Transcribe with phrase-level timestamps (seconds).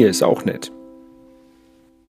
[0.00, 0.72] Hier ist auch nett.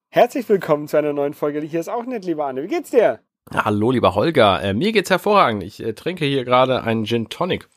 [0.07, 1.59] Herzlich willkommen zu einer neuen Folge.
[1.59, 2.63] Hier ist auch nett, lieber Anne.
[2.63, 3.19] Wie geht's dir?
[3.53, 4.63] Hallo, lieber Holger.
[4.63, 5.61] Äh, mir geht's hervorragend.
[5.61, 7.67] Ich äh, trinke hier gerade einen Gin Tonic.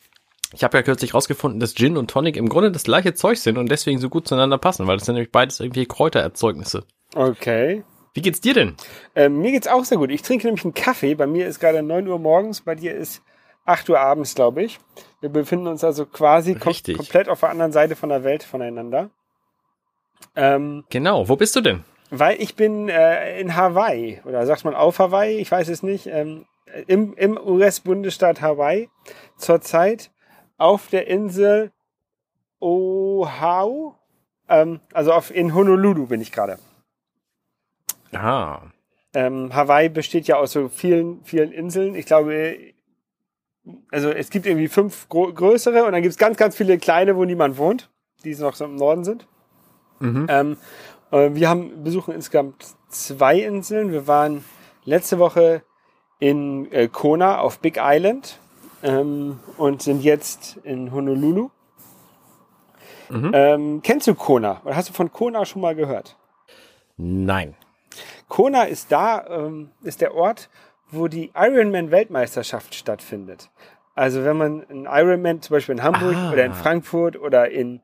[0.52, 3.58] Ich habe ja kürzlich rausgefunden, dass Gin und Tonic im Grunde das gleiche Zeug sind
[3.58, 6.84] und deswegen so gut zueinander passen, weil das sind nämlich beides irgendwie Kräutererzeugnisse.
[7.16, 7.82] Okay.
[8.12, 8.76] Wie geht's dir denn?
[9.16, 10.12] Ähm, mir geht's auch sehr gut.
[10.12, 11.16] Ich trinke nämlich einen Kaffee.
[11.16, 13.20] Bei mir ist gerade 9 Uhr morgens, bei dir ist
[13.64, 14.78] 8 Uhr abends, glaube ich.
[15.20, 16.98] Wir befinden uns also quasi kom Richtig.
[16.98, 19.10] komplett auf der anderen Seite von der Welt voneinander.
[20.36, 21.84] Ähm, Genau, wo bist du denn?
[22.10, 26.06] weil ich bin äh, in Hawaii, oder sagt man auf Hawaii, ich weiß es nicht,
[26.06, 26.44] ähm,
[26.86, 28.88] im, im US-Bundesstaat Hawaii
[29.36, 30.12] zurzeit
[30.56, 31.72] auf der Insel
[32.60, 33.94] Oahu,
[34.48, 36.58] ähm, also auf, in Honolulu bin ich gerade.
[38.12, 38.60] Ah,
[39.12, 41.94] Ähm, Hawaii besteht ja aus so vielen, vielen Inseln.
[41.96, 42.56] Ich glaube,
[43.90, 47.24] also es gibt irgendwie fünf größere und dann gibt es ganz, ganz viele kleine, wo
[47.24, 47.90] niemand wohnt,
[48.24, 49.26] die noch so im Norden sind.
[50.04, 50.26] Mhm.
[50.28, 50.56] Ähm,
[51.10, 53.92] äh, wir haben besuchen insgesamt zwei Inseln.
[53.92, 54.44] Wir waren
[54.84, 55.62] letzte Woche
[56.18, 58.38] in äh, Kona auf Big Island
[58.82, 61.50] ähm, und sind jetzt in Honolulu.
[63.10, 63.30] Mhm.
[63.34, 64.60] Ähm, kennst du Kona?
[64.64, 66.16] Oder hast du von Kona schon mal gehört?
[66.96, 67.54] nein.
[68.28, 70.48] Kona ist da, ähm, ist der Ort,
[70.90, 73.50] wo die Ironman-Weltmeisterschaft stattfindet.
[73.94, 76.32] Also wenn man einen Ironman zum Beispiel in Hamburg Ah.
[76.32, 77.80] oder in Frankfurt oder in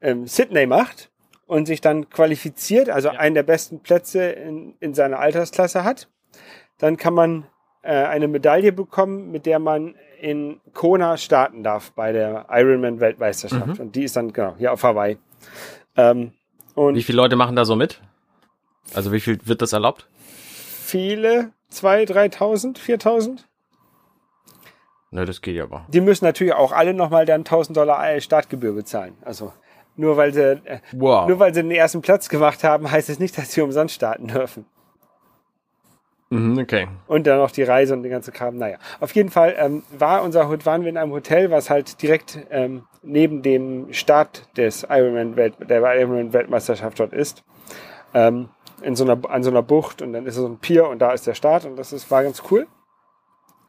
[0.00, 1.10] ähm, Sydney macht
[1.46, 6.08] und sich dann qualifiziert, also einen der besten Plätze in, in seiner Altersklasse hat,
[6.78, 7.46] dann kann man
[7.82, 13.80] äh, eine Medaille bekommen, mit der man in Kona starten darf bei der Ironman-Weltmeisterschaft.
[13.80, 15.18] Und die ist dann genau hier auf Hawaii.
[15.96, 16.32] Ähm,
[16.74, 18.00] und Wie viele Leute machen da so mit?
[18.94, 20.08] Also wie viel wird das erlaubt?
[20.92, 23.38] viele, 2.000, 3.000, 4.000.
[25.10, 25.86] Ne, das geht ja aber.
[25.88, 29.16] Die müssen natürlich auch alle nochmal dann 1.000 Dollar Startgebühr bezahlen.
[29.22, 29.54] Also
[29.96, 31.28] nur weil sie äh, Wow.
[31.28, 34.28] nur weil sie den ersten Platz gemacht haben, heißt es nicht, dass sie umsonst starten
[34.28, 34.66] dürfen.
[36.30, 36.88] Mhm, okay.
[37.08, 38.56] Und dann noch die Reise und den ganzen Kram.
[38.56, 42.38] Naja, auf jeden Fall ähm, war unser waren wir in einem Hotel, was halt direkt
[42.50, 47.44] ähm, neben dem Start des Ironman Welt der Ironman Weltmeisterschaft dort ist.
[48.14, 48.48] Ähm,
[48.80, 51.12] in so einer an so einer Bucht und dann ist so ein Pier und da
[51.12, 52.66] ist der Start und das ist war ganz cool.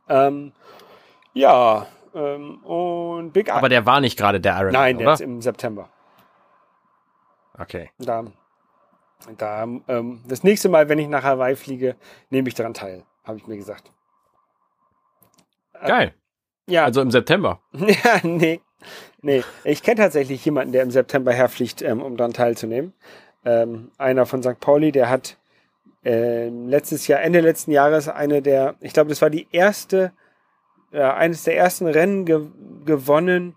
[0.08, 0.54] Ähm,
[1.34, 1.86] ja,
[2.16, 5.14] ähm, und Big Aber der war nicht gerade der Iron Nein, der oder?
[5.16, 5.90] ist im September.
[7.58, 7.90] Okay.
[8.00, 8.26] Da,
[9.38, 11.96] da, ähm, das nächste Mal, wenn ich nach Hawaii fliege,
[12.30, 13.92] nehme ich daran teil, habe ich mir gesagt.
[15.86, 16.14] Geil.
[16.68, 17.60] Ja, Also im September.
[17.74, 18.62] ja, nee,
[19.22, 19.44] nee.
[19.64, 22.94] Ich kenne tatsächlich jemanden, der im September herfliegt, ähm, um daran teilzunehmen.
[23.46, 24.60] Ähm, einer von St.
[24.60, 25.38] Pauli, der hat
[26.06, 30.14] ähm, letztes Jahr, Ende letzten Jahres, eine der, ich glaube, das war die erste,
[30.92, 32.48] äh, eines der ersten Rennen ge
[32.86, 33.56] gewonnen,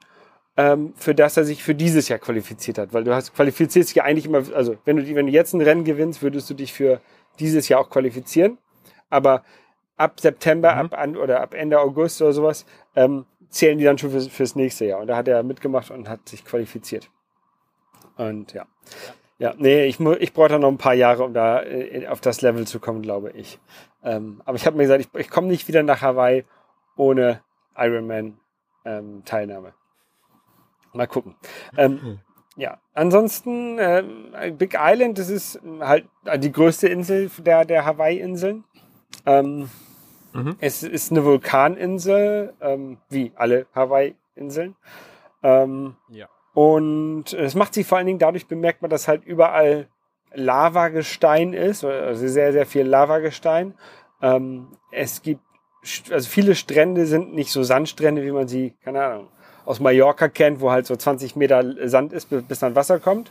[0.97, 2.93] für das er sich für dieses Jahr qualifiziert hat.
[2.93, 5.61] Weil du hast qualifizierst dich ja eigentlich immer, also wenn du, wenn du jetzt ein
[5.61, 7.01] Rennen gewinnst, würdest du dich für
[7.39, 8.59] dieses Jahr auch qualifizieren.
[9.11, 9.45] Aber
[9.97, 10.81] ab September, Mhm.
[10.81, 14.57] ab an, oder ab Ende August oder sowas, ähm, zählen die dann schon fürs, fürs
[14.57, 15.01] nächste Jahr.
[15.01, 17.11] Und da hat er mitgemacht und hat sich qualifiziert.
[18.17, 18.67] Und ja.
[19.39, 22.41] Ja, nee, ich, ich brauche da noch ein paar Jahre, um da äh, auf das
[22.41, 23.59] Level zu kommen, glaube ich.
[24.03, 26.45] Ähm, aber ich habe mir gesagt, ich, ich komme nicht wieder nach Hawaii
[26.97, 27.43] ohne
[27.77, 29.75] Ironman-Teilnahme.
[30.97, 31.37] Mal gucken.
[31.77, 32.21] Ähm,
[32.57, 36.07] ja, ansonsten ähm, Big Island, das ist halt
[36.39, 38.65] die größte Insel der, der Hawaii-Inseln.
[39.25, 39.69] Ähm,
[40.33, 40.57] Mhm.
[40.61, 44.77] Es ist eine Vulkaninsel, ähm, wie alle Hawaii-Inseln.
[45.43, 46.29] Ähm, Ja.
[46.53, 49.89] und es macht sich vor allen Dingen dadurch bemerkbar, dass halt überall
[50.35, 53.75] Lavagestein ist, also sehr, sehr viel Lavagestein.
[54.21, 55.41] Ähm, es gibt,
[56.11, 59.29] also viele Strände sind nicht so Sandstrände, wie man sie, keine Ahnung,
[59.67, 63.31] aus Mallorca kennt, wo halt so 20 Meter Sand ist, bis, dann Wasser kommt,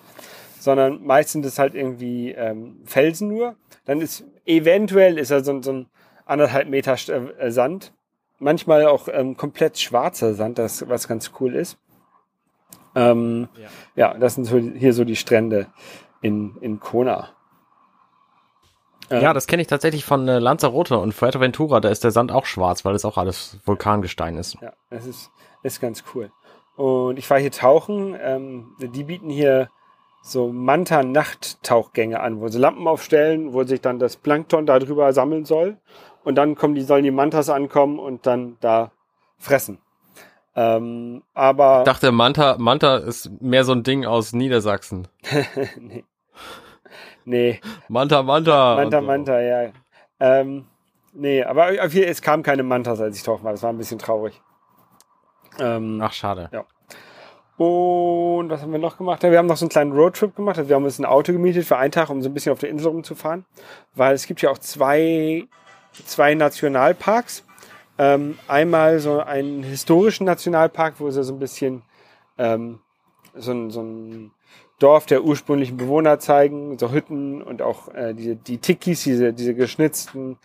[0.59, 3.56] sondern meist sind es halt irgendwie ähm, Felsen nur.
[3.85, 5.85] Dann ist eventuell ist da so, ein- so ein
[6.26, 6.93] anderthalb Meter
[7.40, 7.93] äh, Sand.
[8.40, 11.78] Manchmal auch ähm, komplett schwarzer Sand, das, was ganz cool ist.
[12.96, 13.70] Ähm, Ja.
[14.11, 15.67] ja, das sind so, hier so die Strände
[16.22, 17.29] in, in Kona.
[19.09, 21.79] Ähm, Ja, das kenne ich tatsächlich von äh, Lanzarote und Fuerteventura.
[21.79, 24.58] Da ist der Sand auch schwarz, weil es auch alles Vulkangestein ist.
[24.61, 25.29] Ja, das ist,
[25.66, 26.32] ist ganz cool.
[26.76, 28.16] Und ich war hier tauchen.
[28.22, 29.70] Ähm, die bieten hier
[30.22, 35.46] so Manta-Nachttauchgänge an, wo sie Lampen aufstellen, wo sich dann das Plankton da drüber sammeln
[35.46, 35.78] soll.
[36.23, 38.91] Und dann kommen die, sollen die Mantas ankommen und dann da
[39.38, 39.79] fressen.
[40.56, 45.08] Ähm, aber Ich dachte, Manta, Manta ist mehr so ein Ding aus Niedersachsen.
[45.79, 46.06] nee.
[47.26, 48.76] nee, Manta, Manta.
[48.76, 49.06] Manta, so.
[49.06, 49.72] Manta, ja.
[50.20, 50.66] Ähm,
[51.14, 53.52] nee, aber es kam keine Mantas, als ich tauchen war.
[53.52, 54.41] Das war ein bisschen traurig.
[55.59, 56.49] Ähm, Ach, schade.
[57.57, 59.23] Und was haben wir noch gemacht?
[59.23, 60.57] Ja, wir haben noch so einen kleinen Roadtrip gemacht.
[60.57, 62.59] Also wir haben uns ein Auto gemietet für einen Tag, um so ein bisschen auf
[62.59, 63.46] der Insel rumzufahren.
[63.93, 65.47] Weil es gibt ja auch zwei,
[66.05, 67.46] zwei Nationalparks.
[67.97, 71.84] Ähm, einmal so einen historischen Nationalpark, wo sie so ein bisschen
[72.37, 72.79] ähm,
[73.34, 74.31] so, ein, so ein
[74.79, 79.55] Dorf der ursprünglichen Bewohner zeigen, so Hütten und auch äh, die, die Tikis, diese, diese
[79.55, 80.37] geschnitzten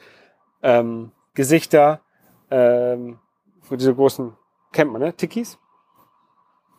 [0.62, 2.00] ähm, Gesichter,
[2.50, 3.18] ähm,
[3.70, 4.32] diese großen,
[4.72, 5.12] kennt man, ne?
[5.14, 5.58] Tikis?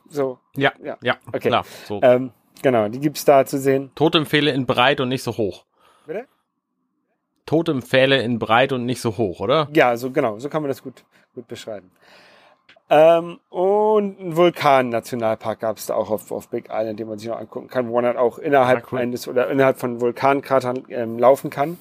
[0.07, 0.39] So.
[0.55, 1.49] Ja, ja, ja okay.
[1.49, 1.65] klar.
[1.87, 1.99] So.
[2.03, 3.91] Ähm, genau, die gibt's da zu sehen.
[3.95, 5.65] Totempfehle in breit und nicht so hoch.
[6.05, 6.27] Bitte?
[7.45, 9.67] Totempfehle in breit und nicht so hoch, oder?
[9.73, 11.03] Ja, so genau, so kann man das gut,
[11.33, 11.91] gut beschreiben.
[12.89, 17.29] Ähm, und ein Vulkan-Nationalpark gab es da auch auf, auf Big Island, den man sich
[17.29, 18.99] noch angucken kann, wo man halt auch innerhalb ah, cool.
[18.99, 21.77] eines oder innerhalb von Vulkankratern ähm, laufen kann.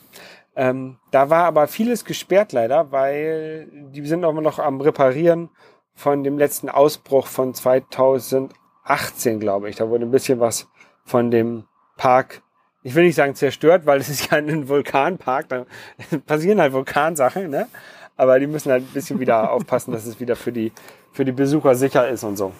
[0.54, 5.50] Ähm, da war aber vieles gesperrt leider, weil die sind auch immer noch am Reparieren
[5.94, 9.76] von dem letzten Ausbruch von 2018, glaube ich.
[9.76, 10.68] Da wurde ein bisschen was
[11.04, 11.64] von dem
[11.96, 12.42] Park,
[12.82, 15.66] ich will nicht sagen zerstört, weil es ist ja ein Vulkanpark, da
[16.26, 17.68] passieren halt Vulkansachen, ne?
[18.16, 20.72] Aber die müssen halt ein bisschen wieder aufpassen, dass es wieder für die,
[21.12, 22.52] für die Besucher sicher ist und so.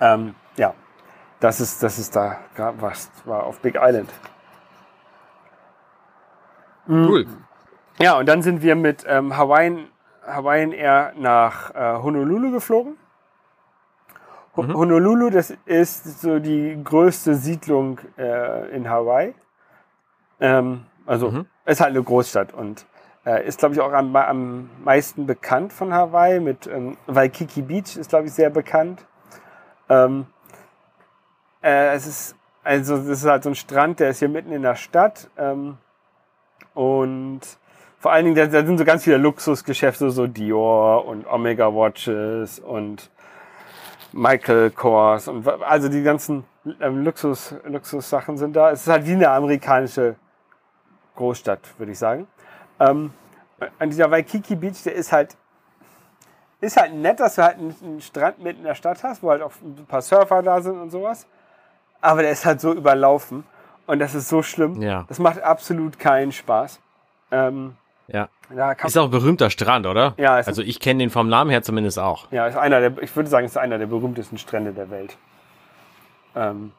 [0.00, 0.74] Ähm, ja,
[1.40, 2.40] das ist, das ist da
[2.78, 4.10] was war auf Big Island.
[6.88, 7.26] Cool.
[8.00, 9.88] Ja, und dann sind wir mit ähm, Hawaiian,
[10.26, 12.96] Hawaiian Air nach äh, Honolulu geflogen.
[14.56, 14.74] Ho mhm.
[14.74, 19.34] Honolulu, das ist so die größte Siedlung äh, in Hawaii.
[20.40, 21.46] Ähm, also mhm.
[21.64, 22.86] ist halt eine Großstadt und
[23.24, 26.40] äh, ist, glaube ich, auch am, am meisten bekannt von Hawaii.
[26.40, 29.06] Mit ähm, Waikiki Beach ist, glaube ich, sehr bekannt.
[29.88, 30.26] Ähm,
[31.62, 34.62] äh, es ist also das ist halt so ein Strand, der ist hier mitten in
[34.62, 35.28] der Stadt.
[35.36, 35.78] Ähm,
[36.74, 37.40] und
[38.02, 42.58] vor allen Dingen, da, da sind so ganz viele Luxusgeschäfte, so Dior und Omega Watches
[42.58, 43.10] und
[44.10, 46.42] Michael Kors und also die ganzen
[46.80, 48.72] ähm, Luxus, Luxussachen sind da.
[48.72, 50.16] Es ist halt wie eine amerikanische
[51.14, 52.26] Großstadt, würde ich sagen.
[52.80, 53.12] Ähm,
[53.78, 55.36] an dieser Waikiki Beach, der ist halt,
[56.60, 59.30] ist halt nett, dass du halt einen, einen Strand mitten in der Stadt hast, wo
[59.30, 61.24] halt auch ein paar Surfer da sind und sowas.
[62.00, 63.44] Aber der ist halt so überlaufen.
[63.86, 64.82] Und das ist so schlimm.
[64.82, 65.04] Ja.
[65.06, 66.80] Das macht absolut keinen Spaß.
[67.30, 67.76] Ähm,
[68.12, 68.28] ja.
[68.84, 70.14] ist auch ein berühmter Strand, oder?
[70.18, 70.34] Ja.
[70.34, 72.30] Also ich kenne den vom Namen her zumindest auch.
[72.30, 75.16] Ja, ist einer der, ich würde sagen, ist einer der berühmtesten Strände der Welt.
[76.36, 76.72] Ähm,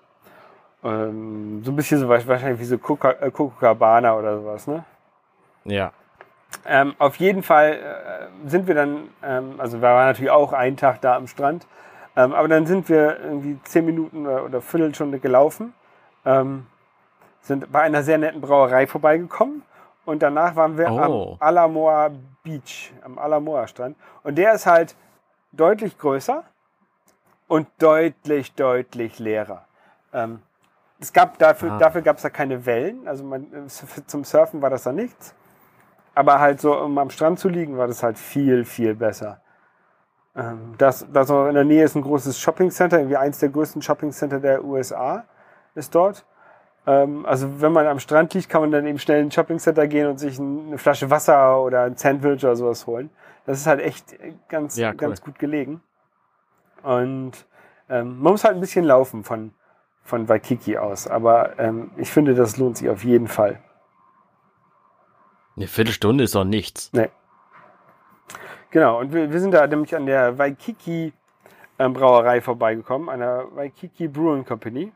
[0.83, 4.83] ähm, so ein bisschen so wahrscheinlich wie so äh, Copacabana oder sowas, ne?
[5.65, 5.91] Ja.
[6.65, 10.77] Ähm, auf jeden Fall äh, sind wir dann, ähm, also wir waren natürlich auch einen
[10.77, 11.65] Tag da am Strand,
[12.15, 15.73] ähm, aber dann sind wir irgendwie zehn Minuten oder, oder Viertelstunde gelaufen,
[16.25, 16.67] ähm,
[17.41, 19.63] sind bei einer sehr netten Brauerei vorbeigekommen
[20.05, 20.97] und danach waren wir oh.
[20.99, 22.11] am Alamoa
[22.43, 24.95] Beach, am Alamoa Strand und der ist halt
[25.51, 26.43] deutlich größer
[27.47, 29.65] und deutlich, deutlich leerer.
[30.13, 30.41] Ähm,
[30.99, 31.77] es gab dafür, ah.
[31.77, 33.47] dafür gab es da keine Wellen, also man,
[34.07, 35.35] zum Surfen war das da nichts.
[36.15, 39.41] Aber halt so, um am Strand zu liegen, war das halt viel, viel besser.
[40.35, 43.81] Ähm, das, das in der Nähe ist ein großes Shopping Center, irgendwie eins der größten
[43.81, 45.25] Shopping Center der USA
[45.75, 46.25] ist dort.
[46.85, 49.59] Ähm, also wenn man am Strand liegt, kann man dann eben schnell in ein Shopping
[49.59, 53.09] Center gehen und sich eine Flasche Wasser oder ein Sandwich oder sowas holen.
[53.45, 54.15] Das ist halt echt
[54.49, 54.97] ganz, ja, cool.
[54.97, 55.81] ganz gut gelegen.
[56.81, 57.31] Und
[57.89, 59.53] ähm, man muss halt ein bisschen laufen von,
[60.03, 61.07] von Waikiki aus.
[61.07, 63.59] Aber ähm, ich finde, das lohnt sich auf jeden Fall.
[65.55, 66.91] Eine Viertelstunde ist doch nichts.
[66.93, 67.09] Nee.
[68.71, 71.13] Genau, und wir, wir sind da nämlich an der Waikiki
[71.77, 74.91] ähm, Brauerei vorbeigekommen, an der Waikiki Brewing Company.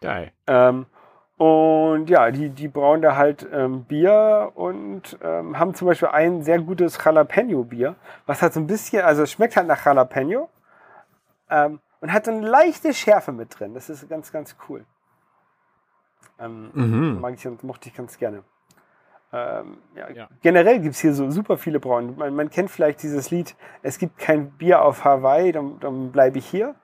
[0.00, 0.32] Geil.
[0.46, 0.86] Ähm,
[1.38, 6.42] und ja, die, die brauen da halt ähm, Bier und ähm, haben zum Beispiel ein
[6.42, 7.94] sehr gutes Jalapeno-Bier,
[8.26, 10.48] was hat so ein bisschen, also es schmeckt halt nach Jalapeno
[11.48, 13.74] ähm, und hat so eine leichte Schärfe mit drin.
[13.74, 14.84] Das ist ganz, ganz cool.
[16.40, 17.20] Ähm, mhm.
[17.20, 18.42] Mag ich und mochte ich ganz gerne.
[19.32, 20.28] Ähm, ja, ja.
[20.42, 22.16] Generell gibt's hier so super viele Brauen.
[22.16, 26.38] Man, man, kennt vielleicht dieses Lied, es gibt kein Bier auf Hawaii, dann, dann bleibe
[26.38, 26.74] ich hier.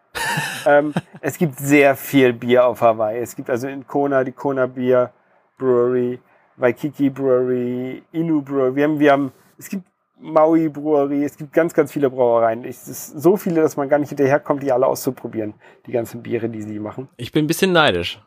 [0.66, 3.18] Ähm, es gibt sehr viel Bier auf Hawaii.
[3.18, 5.12] Es gibt also in Kona die Kona Bier
[5.58, 6.20] Brewery,
[6.56, 8.74] Waikiki Brewery, Inu Brewery.
[8.76, 9.84] Wir haben, wir haben, es gibt
[10.18, 12.64] Maui Brewery, es gibt ganz, ganz viele Brauereien.
[12.64, 15.54] Es ist so viele, dass man gar nicht hinterherkommt, die alle auszuprobieren.
[15.86, 17.08] Die ganzen Biere, die sie machen.
[17.16, 18.20] Ich bin ein bisschen neidisch.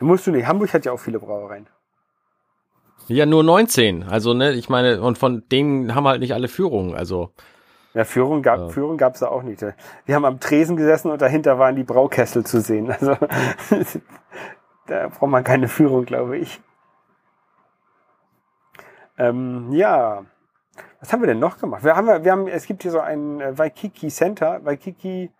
[0.00, 0.46] Musst du nicht.
[0.46, 1.66] Hamburg hat ja auch viele Brauereien.
[3.08, 4.04] Ja, nur 19.
[4.04, 6.94] Also, ne, ich meine, und von denen haben halt nicht alle Führungen.
[6.94, 7.32] Also.
[7.98, 8.68] Ja, Führung gab ja.
[8.68, 9.60] Führung gab's da auch nicht.
[10.06, 12.94] Wir haben am Tresen gesessen und dahinter waren die Braukessel zu sehen.
[13.00, 13.16] Also
[14.86, 16.60] da braucht man keine Führung, glaube ich.
[19.18, 20.24] Ähm, ja.
[21.00, 21.82] was haben wir denn noch gemacht?
[21.82, 25.32] Wir haben, wir haben, es gibt hier so ein äh, Waikiki Center, Waikiki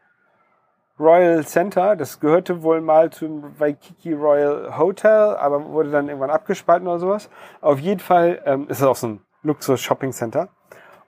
[0.99, 1.95] Royal Center.
[1.95, 7.31] Das gehörte wohl mal zum Waikiki Royal Hotel, aber wurde dann irgendwann abgespalten oder sowas.
[7.61, 10.49] Auf jeden Fall ähm, ist es auch so ein Luxus-Shopping-Center.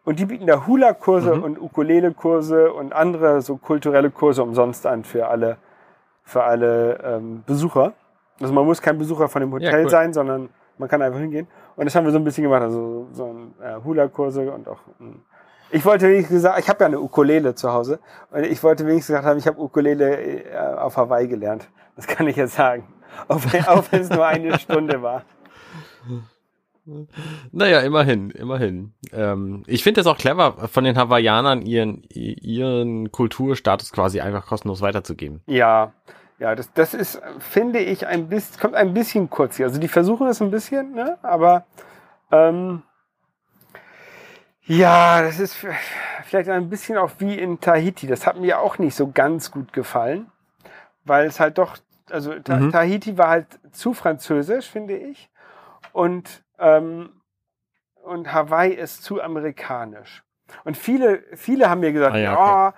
[0.05, 1.43] Und die bieten da Hula-Kurse mhm.
[1.43, 5.59] und Ukulele-Kurse und andere so kulturelle Kurse umsonst an für alle,
[6.25, 7.93] für alle ähm, Besucher.
[8.41, 9.91] Also man muss kein Besucher von dem Hotel ja, cool.
[9.91, 11.47] sein, sondern man kann einfach hingehen.
[11.77, 14.79] Und das haben wir so ein bisschen gemacht, also so ein äh, Hula-Kurse und auch
[15.73, 19.15] ich wollte wenigstens gesagt, ich habe ja eine Ukulele zu Hause und ich wollte wenigstens
[19.15, 21.69] gesagt haben, ich habe Ukulele äh, auf Hawaii gelernt.
[21.97, 22.85] Das kann ich jetzt sagen.
[23.29, 23.41] Auch
[23.91, 25.23] wenn es nur eine Stunde war.
[27.53, 28.93] Naja, immerhin, immerhin.
[29.13, 34.81] Ähm, ich finde es auch clever, von den Hawaiianern ihren, ihren Kulturstatus quasi einfach kostenlos
[34.81, 35.41] weiterzugeben.
[35.47, 35.93] Ja,
[36.41, 39.67] ja, das, das ist, finde ich, ein bisschen, kommt ein bisschen kurz hier.
[39.67, 41.19] Also die versuchen es ein bisschen, ne?
[41.23, 41.67] aber
[42.33, 42.83] ähm,
[44.65, 45.57] ja, das ist
[46.25, 48.07] vielleicht ein bisschen auch wie in Tahiti.
[48.07, 50.31] Das hat mir auch nicht so ganz gut gefallen,
[51.05, 51.77] weil es halt doch,
[52.09, 52.71] also mhm.
[52.73, 55.29] Tahiti war halt zu französisch, finde ich.
[55.93, 57.11] Und, ähm,
[58.03, 60.23] und Hawaii ist zu amerikanisch.
[60.65, 62.77] Und viele, viele haben mir gesagt, ah, ja, okay.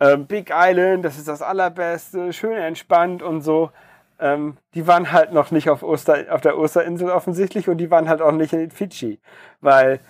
[0.00, 3.70] oh, äh, Big Island, das ist das allerbeste, schön entspannt und so.
[4.18, 8.08] Ähm, die waren halt noch nicht auf, Oster, auf der Osterinsel offensichtlich und die waren
[8.08, 9.20] halt auch nicht in Fidschi,
[9.60, 10.00] weil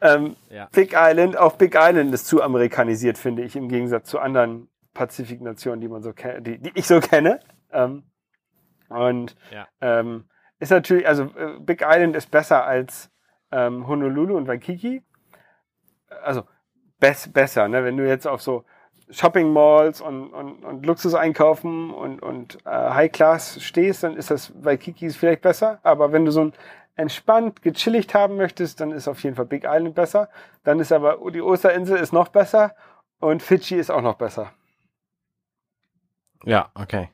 [0.00, 0.68] ähm, ja.
[0.72, 5.80] Big Island, auch Big Island ist zu amerikanisiert, finde ich, im Gegensatz zu anderen Pazifiknationen,
[5.80, 7.40] die man so kennt, die, die ich so kenne.
[7.72, 8.04] Ähm,
[8.88, 9.66] und ja.
[9.80, 13.10] ähm, ist natürlich, also äh, Big Island ist besser als
[13.52, 15.02] ähm, Honolulu und Waikiki.
[16.22, 16.42] Also
[16.98, 17.84] bess, besser, ne?
[17.84, 18.64] Wenn du jetzt auf so
[19.10, 24.30] Shopping Malls und, und, und Luxus einkaufen und, und äh, High Class stehst, dann ist
[24.30, 25.78] das Waikiki vielleicht besser.
[25.82, 26.52] Aber wenn du so ein
[26.98, 30.28] entspannt, gechilligt haben möchtest, dann ist auf jeden Fall Big Island besser.
[30.64, 32.74] Dann ist aber die Osterinsel ist noch besser
[33.20, 34.52] und Fidschi ist auch noch besser.
[36.44, 37.08] Ja, okay.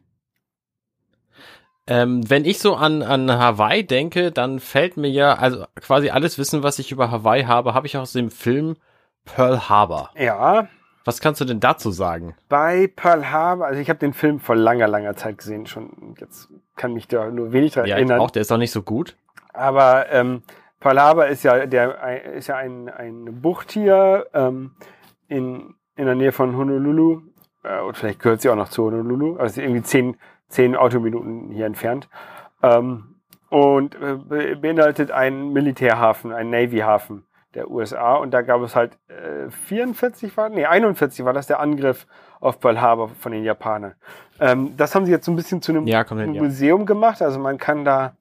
[1.87, 6.39] Ähm, wenn ich so an, an Hawaii denke, dann fällt mir ja, also quasi alles
[6.39, 8.77] Wissen, was ich über Hawaii habe, habe ich aus dem Film
[9.25, 10.11] Pearl Harbor.
[10.17, 10.69] Ja.
[11.05, 12.35] Was kannst du denn dazu sagen?
[12.49, 16.49] Bei Pearl Harbor, also ich habe den Film vor langer, langer Zeit gesehen, schon jetzt
[16.77, 18.19] kann mich da nur wenig dran ja, erinnern.
[18.19, 19.17] Ja, auch, der ist auch nicht so gut.
[19.53, 20.43] Aber ähm,
[20.81, 24.73] Palaba ist ja, der, ist ja ein, ein Bucht hier ähm,
[25.29, 27.23] in, in der Nähe von Honolulu.
[27.63, 29.37] Äh, und vielleicht gehört sie auch noch zu Honolulu.
[29.37, 30.17] Also irgendwie zehn,
[30.49, 32.09] zehn Autominuten hier entfernt.
[32.63, 33.15] Ähm,
[33.51, 37.25] und äh, beinhaltet einen Militärhafen, einen Navy-Hafen
[37.55, 38.17] der USA.
[38.17, 42.07] Und da gab es halt äh, 44 war, nee, 41 war das der Angriff
[42.41, 43.95] auf Pearl Harbor von den Japanern.
[44.41, 46.87] Ähm, das haben sie jetzt so ein bisschen zu einem ja, hin, Museum ja.
[46.87, 47.23] gemacht.
[47.23, 48.17] Also man kann da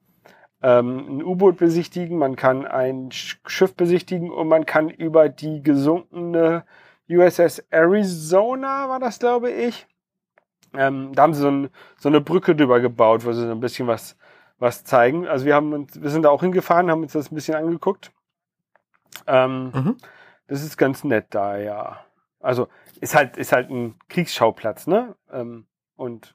[0.62, 6.64] ähm, ein U-Boot besichtigen, man kann ein Schiff besichtigen und man kann über die gesunkene
[7.08, 9.86] USS Arizona, war das glaube ich.
[10.76, 13.60] Ähm, da haben sie so, ein, so, eine Brücke drüber gebaut, wo sie so ein
[13.60, 14.16] bisschen was,
[14.58, 15.26] was zeigen.
[15.26, 18.12] Also wir haben uns, wir sind da auch hingefahren, haben uns das ein bisschen angeguckt.
[19.26, 19.96] Ähm, mhm.
[20.46, 22.04] Das ist ganz nett da, ja.
[22.40, 22.68] Also
[23.00, 25.14] ist halt, ist halt ein Kriegsschauplatz, ne?
[25.32, 25.66] Ähm,
[25.96, 26.34] und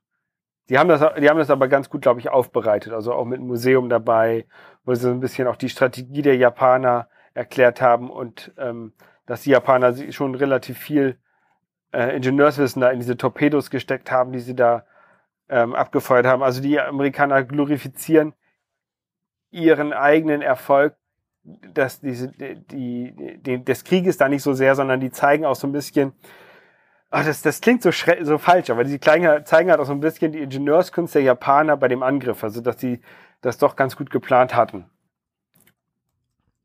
[0.70, 2.94] die haben das, die haben das aber ganz gut, glaube ich, aufbereitet.
[2.94, 4.46] Also auch mit einem Museum dabei,
[4.86, 8.94] wo sie so ein bisschen auch die Strategie der Japaner erklärt haben und ähm,
[9.26, 11.20] dass die Japaner schon relativ viel
[11.94, 14.86] äh, Ingenieurswissen da in diese Torpedos gesteckt haben, die sie da
[15.50, 16.44] ähm, abgefeuert haben.
[16.44, 18.34] Also die Amerikaner glorifizieren
[19.52, 20.96] ihren eigenen Erfolg
[21.44, 25.68] dass diese, die, die, des Krieges da nicht so sehr, sondern die zeigen auch so
[25.68, 26.14] ein bisschen,
[27.12, 27.90] Ach, das, das klingt so,
[28.22, 31.76] so falsch, aber die zeigen, zeigen halt auch so ein bisschen die Ingenieurskunst der Japaner
[31.76, 33.02] bei dem Angriff, also dass die
[33.42, 34.86] das doch ganz gut geplant hatten.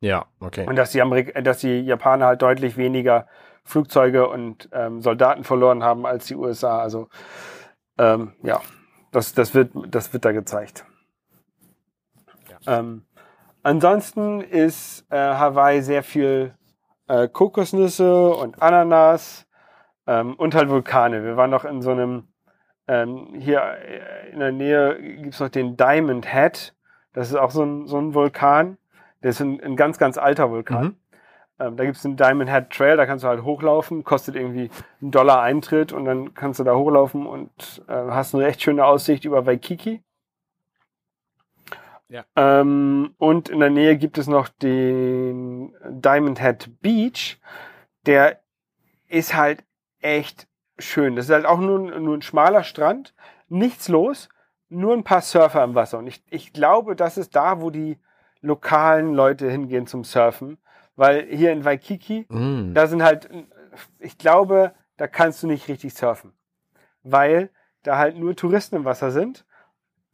[0.01, 0.67] Ja, okay.
[0.67, 3.27] Und dass die, Amerik dass die Japaner halt deutlich weniger
[3.65, 6.81] Flugzeuge und ähm, Soldaten verloren haben als die USA.
[6.81, 7.09] Also
[7.99, 8.61] ähm, ja,
[9.11, 10.85] das, das, wird, das wird da gezeigt.
[12.49, 12.79] Ja.
[12.79, 13.05] Ähm,
[13.63, 16.55] ansonsten ist äh, Hawaii sehr viel
[17.09, 19.47] äh, Kokosnüsse und Ananas
[20.07, 21.25] ähm, und halt Vulkane.
[21.25, 22.29] Wir waren noch in so einem,
[22.87, 23.79] ähm, hier
[24.33, 26.75] in der Nähe gibt's noch den Diamond Head.
[27.13, 28.79] Das ist auch so ein, so ein Vulkan.
[29.23, 30.85] Der ist ein, ein ganz, ganz alter Vulkan.
[30.85, 30.97] Mhm.
[31.59, 34.71] Ähm, da gibt's den Diamond Head Trail, da kannst du halt hochlaufen, kostet irgendwie
[35.01, 38.85] einen Dollar Eintritt und dann kannst du da hochlaufen und äh, hast eine recht schöne
[38.85, 40.03] Aussicht über Waikiki.
[42.09, 42.25] Ja.
[42.37, 47.41] Ähm, und in der Nähe gibt es noch den Diamond Head Beach.
[48.07, 48.41] Der
[49.09, 49.65] ist halt
[50.01, 51.17] echt schön.
[51.17, 53.15] Das ist halt auch nur, nur ein schmaler Strand,
[53.49, 54.29] nichts los,
[54.69, 55.99] nur ein paar Surfer im Wasser.
[55.99, 57.99] Und ich, ich glaube, das ist da, wo die
[58.41, 60.59] lokalen Leute hingehen zum Surfen,
[60.97, 62.73] Weil hier in Waikiki, Mm.
[62.75, 63.29] da sind halt,
[63.99, 66.33] ich glaube, da kannst du nicht richtig surfen.
[67.03, 67.51] Weil
[67.83, 69.45] da halt nur Touristen im Wasser sind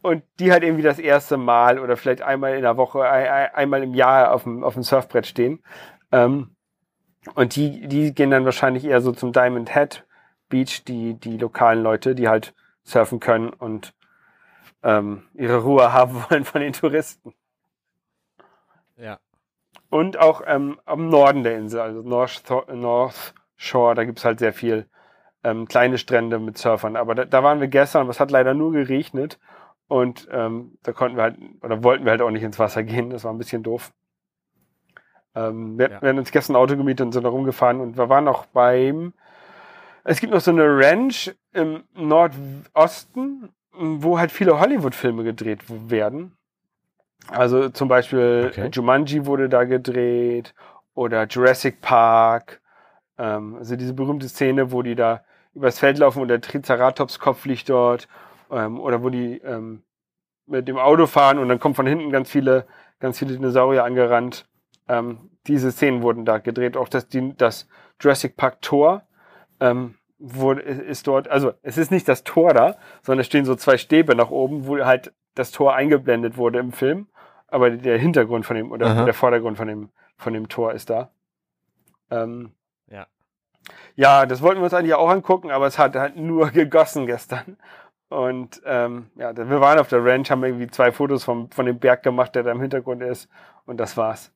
[0.02, 3.54] und die halt irgendwie das erste Mal oder vielleicht einmal in der Woche, ein- ein-
[3.54, 5.62] einmal im Jahr auf dem, auf dem Surfbrett stehen.
[6.10, 6.56] Ähm,
[7.34, 10.06] und die, die gehen dann wahrscheinlich eher so zum Diamond Head
[10.48, 13.94] Beach, die, die lokalen Leute, die halt surfen können und
[14.82, 17.34] ähm, ihre Ruhe haben wollen von den Touristen.
[18.96, 19.18] Ja.
[19.90, 22.42] Und auch ähm, am Norden der Insel, also North,
[22.72, 24.86] North Shore, da gibt's halt sehr viel
[25.42, 26.96] ähm, kleine Strände mit Surfern.
[26.96, 29.38] Aber da, da waren wir gestern, aber es hat leider nur geregnet.
[29.88, 33.10] Und ähm, da konnten wir halt, oder wollten wir halt auch nicht ins Wasser gehen.
[33.10, 33.92] Das war ein bisschen doof.
[35.34, 36.02] Ähm, wir, Ja.
[36.02, 38.46] wir haben uns gestern ein Auto gemietet und sind da rumgefahren und wir waren auch
[38.46, 39.12] beim,
[40.04, 46.36] es gibt noch so eine Ranch im Nordosten, wo halt viele Hollywood-Filme gedreht werden.
[47.28, 48.70] Also zum Beispiel Okay.
[48.72, 50.54] Jumanji wurde da gedreht
[50.94, 52.60] oder Jurassic Park.
[53.18, 55.22] Ähm, also diese berühmte Szene, wo die da
[55.54, 58.08] übers Feld laufen und der Triceratops-Kopf liegt dort.
[58.50, 59.82] Ähm, oder wo die ähm,
[60.46, 62.66] mit dem Auto fahren und dann kommen von hinten ganz viele,
[62.98, 64.46] ganz viele Dinosaurier angerannt.
[64.88, 66.76] Ähm, diese Szenen wurden da gedreht.
[66.76, 67.68] Auch das, das
[68.00, 69.02] Jurassic Park Tor
[69.60, 73.54] ähm, wurde, ist dort, also es ist nicht das Tor da, sondern es stehen so
[73.54, 77.06] zwei Stäbe nach oben, wo halt das Tor eingeblendet wurde im Film.
[77.50, 79.04] Aber der Hintergrund von dem, oder Aha.
[79.04, 81.10] der Vordergrund von dem, von dem Tor ist da.
[82.10, 82.52] Ähm,
[82.88, 83.06] Ja.
[83.96, 87.56] ja, das wollten wir uns eigentlich auch angucken, aber es hat halt nur gegossen gestern.
[88.08, 91.78] Und ähm, ja, wir waren auf der Ranch, haben irgendwie zwei Fotos vom, von dem
[91.78, 93.28] Berg gemacht, der da im Hintergrund ist.
[93.66, 94.32] Und das war's.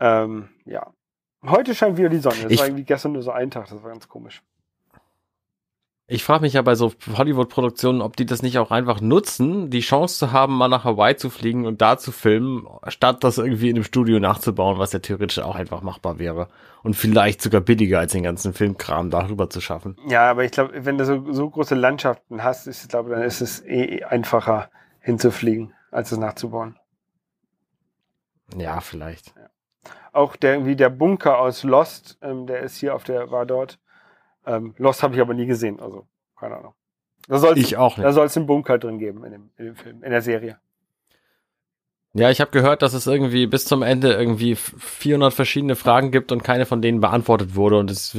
[0.00, 0.92] Ähm, ja.
[1.46, 2.42] Heute scheint wieder die Sonne.
[2.42, 4.42] Das Ich- war irgendwie gestern nur so ein Tag, das war ganz komisch.
[6.12, 9.78] Ich frage mich ja bei so Hollywood-Produktionen, ob die das nicht auch einfach nutzen, die
[9.78, 13.70] Chance zu haben, mal nach Hawaii zu fliegen und da zu filmen, statt das irgendwie
[13.70, 16.48] in einem Studio nachzubauen, was ja theoretisch auch einfach machbar wäre.
[16.82, 19.96] Und vielleicht sogar billiger als den ganzen Filmkram darüber zu schaffen.
[20.08, 23.40] Ja, aber ich glaube, wenn du so, so große Landschaften hast, ich glaube, dann ist
[23.40, 26.76] es eh einfacher hinzufliegen, als es nachzubauen.
[28.56, 29.32] Ja, vielleicht.
[30.12, 33.78] Auch der irgendwie der Bunker aus Lost, ähm, der ist hier auf der, war dort.
[34.46, 36.06] Ähm, Lost habe ich aber nie gesehen, also
[36.38, 36.74] keine Ahnung.
[37.28, 38.14] Da soll Ich auch da nicht.
[38.14, 40.58] soll es einen Bunker drin geben in dem, in dem Film, in der Serie.
[42.12, 46.32] Ja, ich habe gehört, dass es irgendwie bis zum Ende irgendwie 400 verschiedene Fragen gibt
[46.32, 48.16] und keine von denen beantwortet wurde und es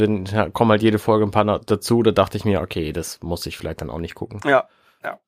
[0.54, 2.02] kommen halt jede Folge ein paar dazu.
[2.02, 4.40] Da dachte ich mir, okay, das muss ich vielleicht dann auch nicht gucken.
[4.46, 4.70] Ja,
[5.04, 5.20] ja.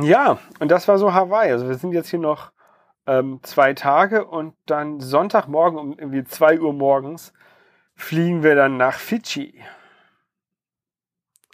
[0.00, 1.52] Ja, und das war so Hawaii.
[1.52, 2.52] Also wir sind jetzt hier noch
[3.06, 7.34] ähm, zwei Tage und dann Sonntagmorgen um irgendwie zwei Uhr morgens
[7.96, 9.60] fliegen wir dann nach Fidschi.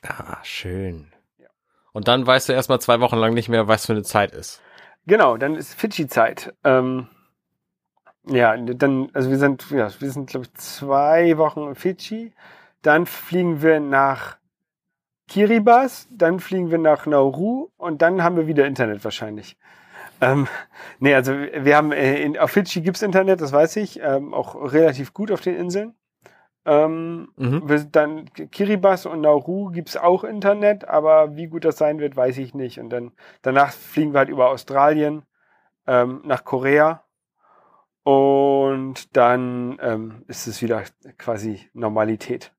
[0.02, 1.12] Ah, schön.
[1.38, 1.48] Ja.
[1.92, 4.60] Und dann weißt du erstmal zwei Wochen lang nicht mehr, was für eine Zeit ist.
[5.06, 6.54] Genau, dann ist Fidschi-Zeit.
[6.64, 7.08] Ähm,
[8.26, 12.32] ja, dann, also wir sind, ja, wir sind, glaube ich, zwei Wochen in Fidschi.
[12.82, 14.36] Dann fliegen wir nach
[15.28, 19.56] Kiribati, dann fliegen wir nach Nauru und dann haben wir wieder Internet wahrscheinlich.
[20.20, 20.46] Ähm,
[20.98, 24.54] nee, also wir haben äh, in, auf Fidschi gibt's Internet, das weiß ich, ähm, auch
[24.72, 25.94] relativ gut auf den Inseln.
[26.64, 27.90] Ähm, Mhm.
[27.90, 32.54] dann Kiribati und Nauru gibt's auch Internet, aber wie gut das sein wird, weiß ich
[32.54, 32.78] nicht.
[32.80, 35.24] Und dann danach fliegen wir halt über Australien
[35.86, 37.04] ähm, nach Korea
[38.04, 40.84] und dann ähm, ist es wieder
[41.18, 42.52] quasi Normalität.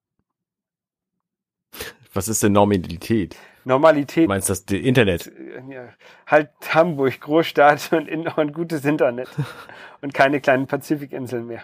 [2.14, 3.36] Was ist denn Normalität?
[3.66, 5.28] Normalität Du meinst das Internet?
[5.28, 5.90] äh, ja,
[6.28, 9.30] halt Hamburg, Großstadt und, und gutes Internet
[10.02, 11.64] und keine kleinen Pazifikinseln mehr.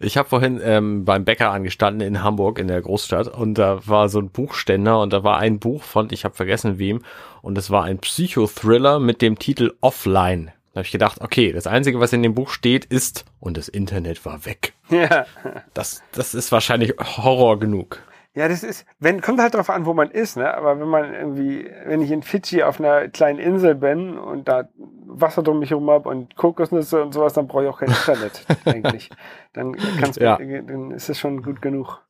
[0.00, 4.08] Ich habe vorhin ähm, beim Bäcker angestanden in Hamburg in der Großstadt und da war
[4.08, 7.02] so ein Buchständer und da war ein Buch von, ich habe vergessen wem,
[7.42, 10.52] und es war ein Psychothriller mit dem Titel Offline.
[10.72, 13.68] Da habe ich gedacht, okay, das Einzige, was in dem Buch steht, ist und das
[13.68, 14.72] Internet war weg.
[14.88, 15.26] Ja.
[15.74, 18.00] Das, das ist wahrscheinlich Horror genug.
[18.34, 20.54] Ja, das ist, wenn, kommt halt drauf an, wo man ist, ne?
[20.54, 24.68] Aber wenn man irgendwie, wenn ich in Fidschi auf einer kleinen Insel bin und da
[25.06, 28.46] Wasser drum mich herum hab und Kokosnüsse und sowas, dann brauche ich auch kein Internet,
[28.64, 29.10] eigentlich.
[29.52, 30.38] Dann kann's, Ja.
[30.38, 32.00] dann ist es schon gut genug.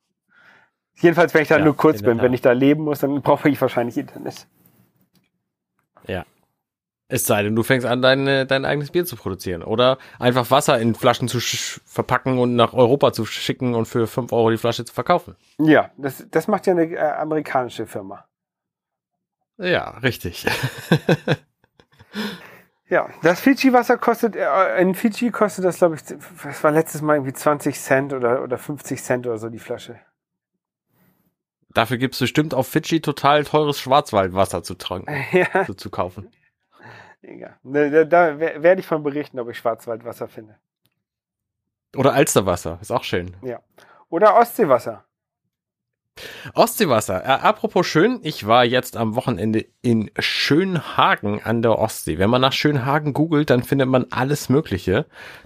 [0.95, 3.49] Jedenfalls, wenn ich da Ja, nur kurz bin, wenn ich da leben muss, dann brauche
[3.49, 4.47] ich wahrscheinlich Internet.
[6.07, 6.23] Ja.
[7.09, 9.61] Es sei denn, du fängst an, dein, äh, dein eigenes Bier zu produzieren.
[9.61, 14.31] Oder einfach Wasser in Flaschen zu verpacken und nach Europa zu schicken und für 5
[14.31, 15.35] Euro die Flasche zu verkaufen.
[15.59, 18.25] Ja, das, das macht ja eine äh, amerikanische Firma.
[19.57, 20.45] Ja, richtig.
[22.89, 27.15] Ja, das Fidschi-Wasser kostet, äh, in Fidschi kostet das, glaube ich, das war letztes Mal
[27.15, 29.99] irgendwie 20 Cent oder, oder 50 Cent oder so die Flasche.
[31.73, 36.29] Dafür gibt's bestimmt auf Fidschi total teures Schwarzwaldwasser zu tranken, Ja, zu, zu kaufen.
[37.23, 37.57] Egal.
[37.63, 40.57] Da, da, da wer- werde ich von berichten, ob ich Schwarzwaldwasser finde.
[41.95, 43.35] Oder Alsterwasser, ist auch schön.
[43.43, 43.59] Ja.
[44.09, 45.05] Oder Ostseewasser.
[46.53, 47.23] Ostseewasser.
[47.23, 52.19] Äh, apropos schön, ich war jetzt am Wochenende in Schönhagen an der Ostsee.
[52.19, 55.05] Wenn man nach Schönhagen googelt, dann findet man alles Mögliche.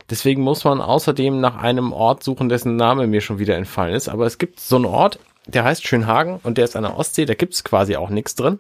[0.10, 4.10] Deswegen muss man außerdem nach einem Ort suchen, dessen Name mir schon wieder entfallen ist.
[4.10, 7.26] Aber es gibt so einen Ort, der heißt Schönhagen und der ist an der Ostsee,
[7.26, 8.60] da gibt's quasi auch nichts drin.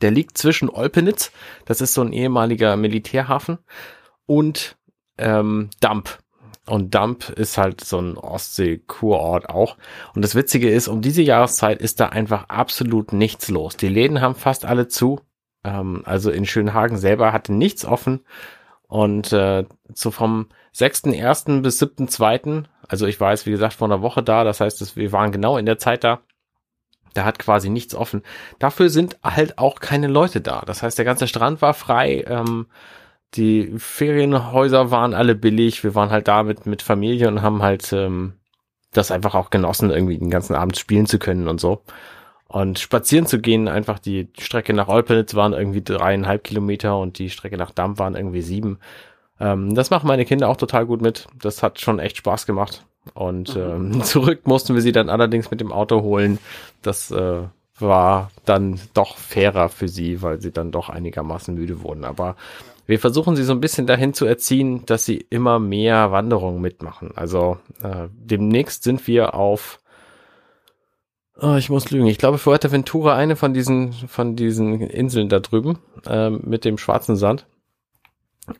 [0.00, 1.32] Der liegt zwischen Olpenitz,
[1.64, 3.58] das ist so ein ehemaliger Militärhafen,
[4.26, 4.76] und
[5.16, 6.18] ähm, Damp.
[6.66, 9.78] Und Dump ist halt so ein Ostsee-Kurort auch.
[10.14, 13.76] Und das Witzige ist, um diese Jahreszeit ist da einfach absolut nichts los.
[13.76, 15.20] Die Läden haben fast alle zu.
[15.64, 18.20] Ähm, also in Schönhagen selber hatte nichts offen.
[18.86, 21.62] Und äh, so vom 6.1.
[21.62, 25.12] bis 7.2., also ich war jetzt wie gesagt vor einer Woche da, das heißt, wir
[25.12, 26.20] waren genau in der Zeit da,
[27.14, 28.22] da hat quasi nichts offen.
[28.58, 30.62] Dafür sind halt auch keine Leute da.
[30.66, 32.24] Das heißt, der ganze Strand war frei.
[32.26, 32.66] Ähm,
[33.34, 35.84] die Ferienhäuser waren alle billig.
[35.84, 38.34] Wir waren halt da mit, mit Familie und haben halt ähm,
[38.92, 41.82] das einfach auch genossen, irgendwie den ganzen Abend spielen zu können und so.
[42.46, 47.28] Und spazieren zu gehen, einfach die Strecke nach Olpenitz waren irgendwie dreieinhalb Kilometer und die
[47.28, 48.78] Strecke nach Damm waren irgendwie sieben.
[49.38, 51.26] Ähm, das machen meine Kinder auch total gut mit.
[51.40, 52.86] Das hat schon echt Spaß gemacht.
[53.14, 53.92] Und mhm.
[53.94, 56.38] ähm, zurück mussten wir sie dann allerdings mit dem Auto holen.
[56.82, 57.42] Das äh,
[57.78, 62.04] war dann doch fairer für sie, weil sie dann doch einigermaßen müde wurden.
[62.04, 62.36] Aber
[62.86, 67.12] wir versuchen sie so ein bisschen dahin zu erziehen, dass sie immer mehr Wanderungen mitmachen.
[67.14, 69.80] Also äh, demnächst sind wir auf
[71.40, 72.08] Oh, ich muss lügen.
[72.08, 77.14] Ich glaube, Fuerteventura, eine von diesen, von diesen Inseln da drüben, äh, mit dem schwarzen
[77.14, 77.46] Sand.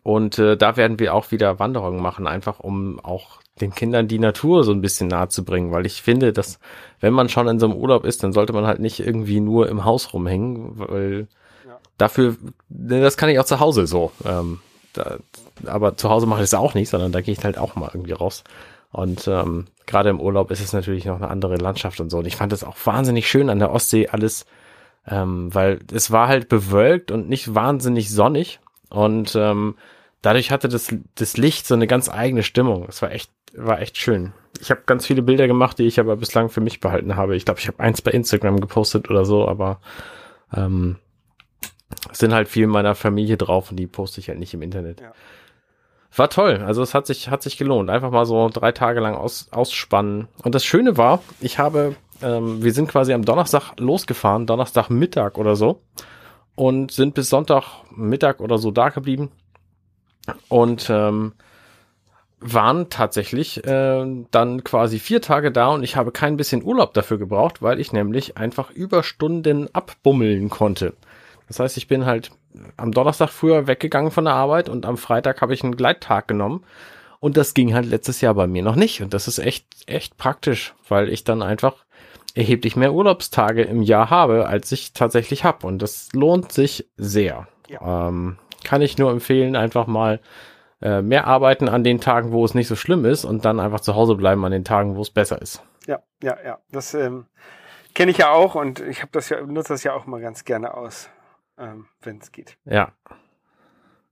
[0.02, 4.18] Und äh, da werden wir auch wieder Wanderungen machen, einfach um auch den Kindern die
[4.18, 6.60] Natur so ein bisschen nahe zu bringen, weil ich finde, dass
[7.00, 9.68] wenn man schon in so einem Urlaub ist, dann sollte man halt nicht irgendwie nur
[9.68, 11.28] im Haus rumhängen, weil
[11.96, 12.36] dafür,
[12.68, 14.12] ne, das kann ich auch zu Hause so.
[14.24, 14.60] Ähm,
[14.92, 15.18] da,
[15.66, 17.90] aber zu Hause mache ich es auch nicht, sondern da gehe ich halt auch mal
[17.92, 18.44] irgendwie raus.
[18.90, 22.18] Und ähm, gerade im Urlaub ist es natürlich noch eine andere Landschaft und so.
[22.18, 24.46] Und ich fand es auch wahnsinnig schön an der Ostsee alles,
[25.06, 28.60] ähm, weil es war halt bewölkt und nicht wahnsinnig sonnig.
[28.90, 29.76] Und ähm,
[30.22, 32.86] dadurch hatte das, das Licht so eine ganz eigene Stimmung.
[32.88, 34.32] Es war echt, war echt schön.
[34.60, 37.36] Ich habe ganz viele Bilder gemacht, die ich aber bislang für mich behalten habe.
[37.36, 39.80] Ich glaube, ich habe eins bei Instagram gepostet oder so, aber
[40.54, 40.96] ähm,
[42.12, 45.00] sind halt viel meiner Familie drauf und die poste ich halt nicht im Internet.
[45.00, 45.12] Ja.
[46.16, 46.62] War toll.
[46.66, 47.90] Also es hat sich, hat sich gelohnt.
[47.90, 50.28] Einfach mal so drei Tage lang aus, ausspannen.
[50.42, 55.54] Und das Schöne war, ich habe, ähm, wir sind quasi am Donnerstag losgefahren, Donnerstagmittag oder
[55.54, 55.82] so.
[56.58, 59.30] Und sind bis Sonntagmittag oder so da geblieben.
[60.48, 61.34] Und ähm,
[62.40, 67.18] waren tatsächlich äh, dann quasi vier Tage da und ich habe kein bisschen Urlaub dafür
[67.18, 70.94] gebraucht, weil ich nämlich einfach Überstunden abbummeln konnte.
[71.46, 72.32] Das heißt, ich bin halt
[72.76, 76.64] am Donnerstag früher weggegangen von der Arbeit und am Freitag habe ich einen Gleittag genommen.
[77.20, 79.00] Und das ging halt letztes Jahr bei mir noch nicht.
[79.00, 81.84] Und das ist echt, echt praktisch, weil ich dann einfach
[82.38, 85.66] erheblich mehr Urlaubstage im Jahr habe, als ich tatsächlich habe.
[85.66, 87.46] Und das lohnt sich sehr.
[87.68, 88.08] Ja.
[88.08, 90.20] Ähm, kann ich nur empfehlen, einfach mal
[90.80, 93.80] äh, mehr arbeiten an den Tagen, wo es nicht so schlimm ist und dann einfach
[93.80, 95.62] zu Hause bleiben an den Tagen, wo es besser ist.
[95.86, 96.58] Ja, ja, ja.
[96.70, 97.26] Das ähm,
[97.94, 100.44] kenne ich ja auch und ich habe das ja, nutze das ja auch mal ganz
[100.44, 101.10] gerne aus
[101.58, 102.56] ähm, wenn es geht.
[102.64, 102.92] Ja.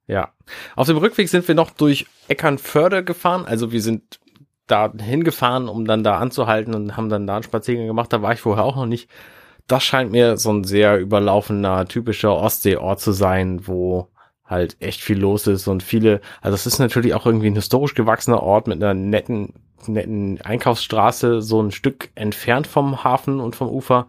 [0.07, 0.33] Ja.
[0.77, 3.45] Auf dem Rückweg sind wir noch durch Eckernförde gefahren.
[3.47, 4.21] Also wir sind
[4.67, 8.13] da hingefahren, um dann da anzuhalten und haben dann da einen Spaziergang gemacht.
[8.13, 9.09] Da war ich vorher auch noch nicht.
[9.67, 14.09] Das scheint mir so ein sehr überlaufener, typischer Ostseeort zu sein, wo
[14.45, 17.95] halt echt viel los ist und viele, also es ist natürlich auch irgendwie ein historisch
[17.95, 19.55] gewachsener Ort mit einer netten,
[19.87, 24.07] netten Einkaufsstraße, so ein Stück entfernt vom Hafen und vom Ufer.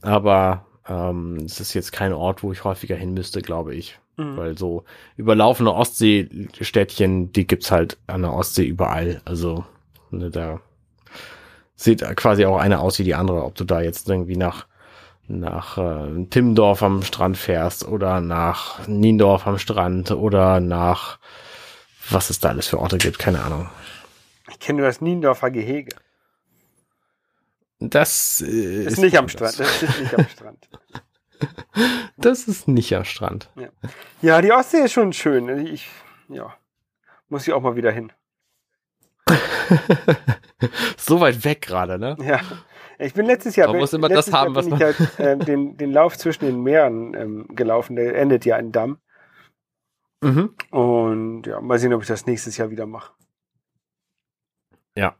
[0.00, 3.98] Aber ähm, es ist jetzt kein Ort, wo ich häufiger hin müsste, glaube ich.
[4.16, 4.36] Mhm.
[4.36, 4.84] Weil so
[5.16, 9.20] überlaufene Ostseestädtchen, die gibt's halt an der Ostsee überall.
[9.24, 9.64] Also
[10.10, 10.60] ne, da
[11.74, 14.66] sieht quasi auch eine aus wie die andere, ob du da jetzt irgendwie nach
[15.30, 21.18] nach äh, Timmendorf am Strand fährst oder nach Niendorf am Strand oder nach
[22.10, 23.68] was es da alles für Orte gibt, keine Ahnung.
[24.50, 25.94] Ich kenne nur das Niendorfer Gehege.
[27.80, 29.60] Das äh, ist, ist nicht am Strand.
[29.60, 30.68] Das ist nicht am Strand.
[32.16, 33.50] das ist nicht am Strand.
[33.56, 33.68] Ja.
[34.22, 35.66] ja, die Ostsee ist schon schön.
[35.66, 35.88] Ich,
[36.28, 36.54] ja,
[37.28, 38.12] muss ich auch mal wieder hin.
[40.96, 42.16] so weit weg gerade, ne?
[42.20, 42.40] Ja.
[42.98, 45.92] Ich bin letztes Jahr, man muss immer das haben, was man halt, äh, den, den
[45.92, 47.94] Lauf zwischen den Meeren ähm, gelaufen.
[47.94, 48.98] Der endet ja in Damm.
[50.20, 50.54] Mhm.
[50.70, 53.12] Und ja, mal sehen, ob ich das nächstes Jahr wieder mache.
[54.96, 55.14] Ja.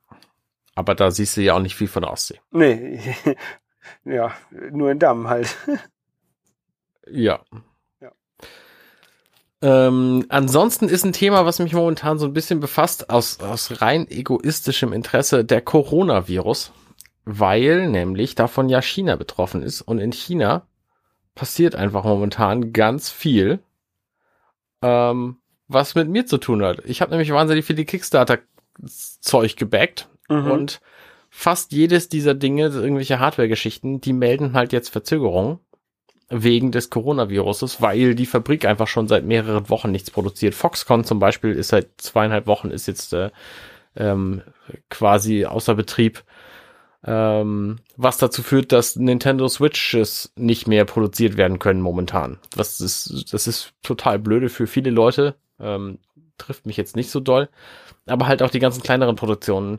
[0.75, 2.41] Aber da siehst du ja auch nicht viel von der Ostsee.
[2.51, 3.01] Nee,
[4.05, 4.33] ja,
[4.71, 5.57] nur in Damm halt.
[7.07, 7.41] ja.
[9.61, 14.07] Ähm, ansonsten ist ein Thema, was mich momentan so ein bisschen befasst, aus, aus rein
[14.09, 16.73] egoistischem Interesse, der Coronavirus,
[17.25, 20.67] weil nämlich davon ja China betroffen ist und in China
[21.35, 23.59] passiert einfach momentan ganz viel,
[24.83, 26.85] ähm, was mit mir zu tun hat.
[26.85, 30.51] Ich habe nämlich wahnsinnig viele Kickstarter-Zeug gebackt mhm.
[30.51, 30.81] und
[31.31, 35.59] fast jedes dieser Dinge, irgendwelche Hardware-Geschichten, die melden halt jetzt Verzögerungen
[36.31, 40.55] wegen des Coronaviruses, weil die Fabrik einfach schon seit mehreren Wochen nichts produziert.
[40.55, 43.31] Foxconn zum Beispiel ist seit zweieinhalb Wochen ist jetzt äh,
[43.97, 44.43] ähm,
[44.91, 46.23] quasi außer Betrieb,
[47.05, 52.39] ähm, was dazu führt, dass Nintendo Switches nicht mehr produziert werden können momentan.
[52.55, 55.99] Was ist, das ist total blöde für viele Leute, ähm,
[56.37, 57.49] trifft mich jetzt nicht so doll,
[58.07, 59.79] aber halt auch die ganzen kleineren Produktionen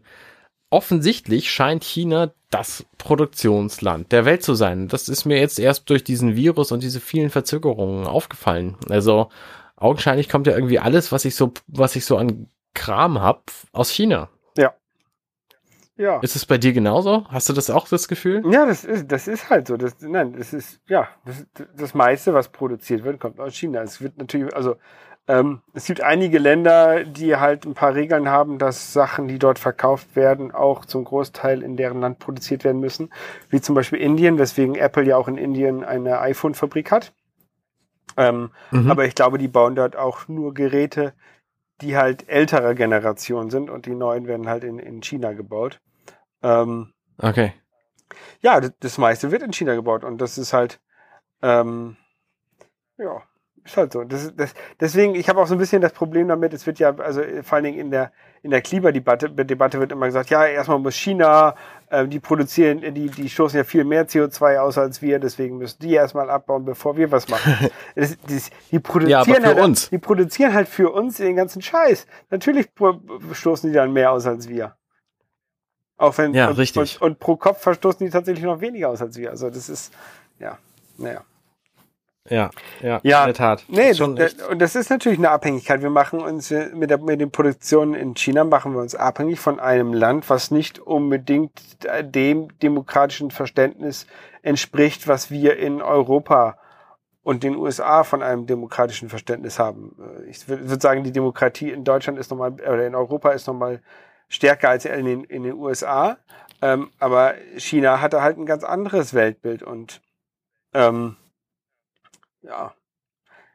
[0.69, 4.87] offensichtlich scheint China das Produktionsland der Welt zu sein.
[4.87, 8.75] Das ist mir jetzt erst durch diesen Virus und diese vielen Verzögerungen aufgefallen.
[8.89, 9.29] Also
[9.75, 13.91] augenscheinlich kommt ja irgendwie alles, was ich so, was ich so an Kram hab, aus
[13.91, 14.29] China.
[14.57, 14.73] Ja.
[15.95, 16.19] Ja.
[16.21, 17.25] Ist es bei dir genauso?
[17.29, 18.41] Hast du das auch das Gefühl?
[18.49, 19.75] Ja, das ist, das ist halt so.
[19.75, 23.81] Das, nein, das ist, ja, das, das meiste, was produziert wird, kommt aus China.
[23.81, 24.77] Es wird natürlich, also
[25.29, 29.59] ähm, es gibt einige Länder, die halt ein paar Regeln haben, dass Sachen, die dort
[29.59, 33.13] verkauft werden, auch zum Großteil in deren Land produziert werden müssen.
[33.47, 37.13] Wie zum Beispiel Indien, weswegen Apple ja auch in Indien eine iPhone-Fabrik hat.
[38.17, 38.89] Ähm, mhm.
[38.89, 41.13] Aber ich glaube, die bauen dort auch nur Geräte,
[41.81, 45.79] die halt älterer Generation sind und die neuen werden halt in, in China gebaut.
[46.41, 47.53] Ähm, okay.
[48.41, 50.81] Ja, das, das meiste wird in China gebaut und das ist halt,
[51.43, 51.97] ähm,
[52.97, 53.21] ja,
[53.63, 54.03] ist halt so.
[54.03, 56.95] Das, das, deswegen, ich habe auch so ein bisschen das Problem damit, es wird ja,
[56.95, 60.79] also vor allen Dingen in der, in der Klimadebatte Debatte wird immer gesagt, ja, erstmal
[60.79, 61.55] muss China,
[61.89, 65.79] äh, die produzieren, die, die stoßen ja viel mehr CO2 aus als wir, deswegen müssen
[65.81, 67.69] die erstmal abbauen, bevor wir was machen.
[67.95, 69.89] das, das, die produzieren ja, halt, uns.
[69.89, 72.07] die produzieren halt für uns den ganzen Scheiß.
[72.29, 72.67] Natürlich
[73.33, 74.75] stoßen die dann mehr aus als wir.
[75.97, 77.01] Auch wenn, ja, und, richtig.
[77.01, 79.31] Und, und pro Kopf verstoßen die tatsächlich noch weniger aus als wir.
[79.31, 79.93] Also das ist,
[80.39, 80.57] ja,
[80.97, 81.23] naja.
[82.29, 82.49] Ja,
[82.81, 83.65] ja, ja, in der Tat.
[83.67, 85.81] Nee, das und das ist natürlich eine Abhängigkeit.
[85.81, 89.59] Wir machen uns mit, der, mit den Produktionen in China machen wir uns abhängig von
[89.59, 91.51] einem Land, was nicht unbedingt
[92.01, 94.05] dem demokratischen Verständnis
[94.41, 96.57] entspricht, was wir in Europa
[97.23, 99.95] und den USA von einem demokratischen Verständnis haben.
[100.29, 103.81] Ich würde sagen, die Demokratie in Deutschland ist nochmal, oder in Europa ist nochmal
[104.29, 106.17] stärker als in den, in den USA.
[106.61, 110.01] Ähm, aber China hatte halt ein ganz anderes Weltbild und
[110.73, 111.17] ähm,
[112.41, 112.73] ja.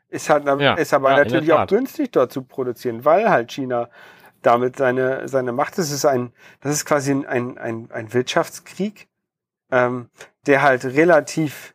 [0.09, 3.89] Ist halt, ja, ist aber ja, natürlich auch günstig dort zu produzieren, weil halt China
[4.43, 9.09] damit seine, seine Macht, das ist ein, das ist quasi ein, ein, ein Wirtschaftskrieg,
[9.71, 10.11] ähm,
[10.47, 11.75] der halt relativ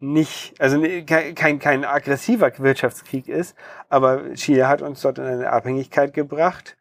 [0.00, 3.56] nicht, also kein, kein aggressiver Wirtschaftskrieg ist,
[3.88, 6.76] aber China hat uns dort in eine Abhängigkeit gebracht.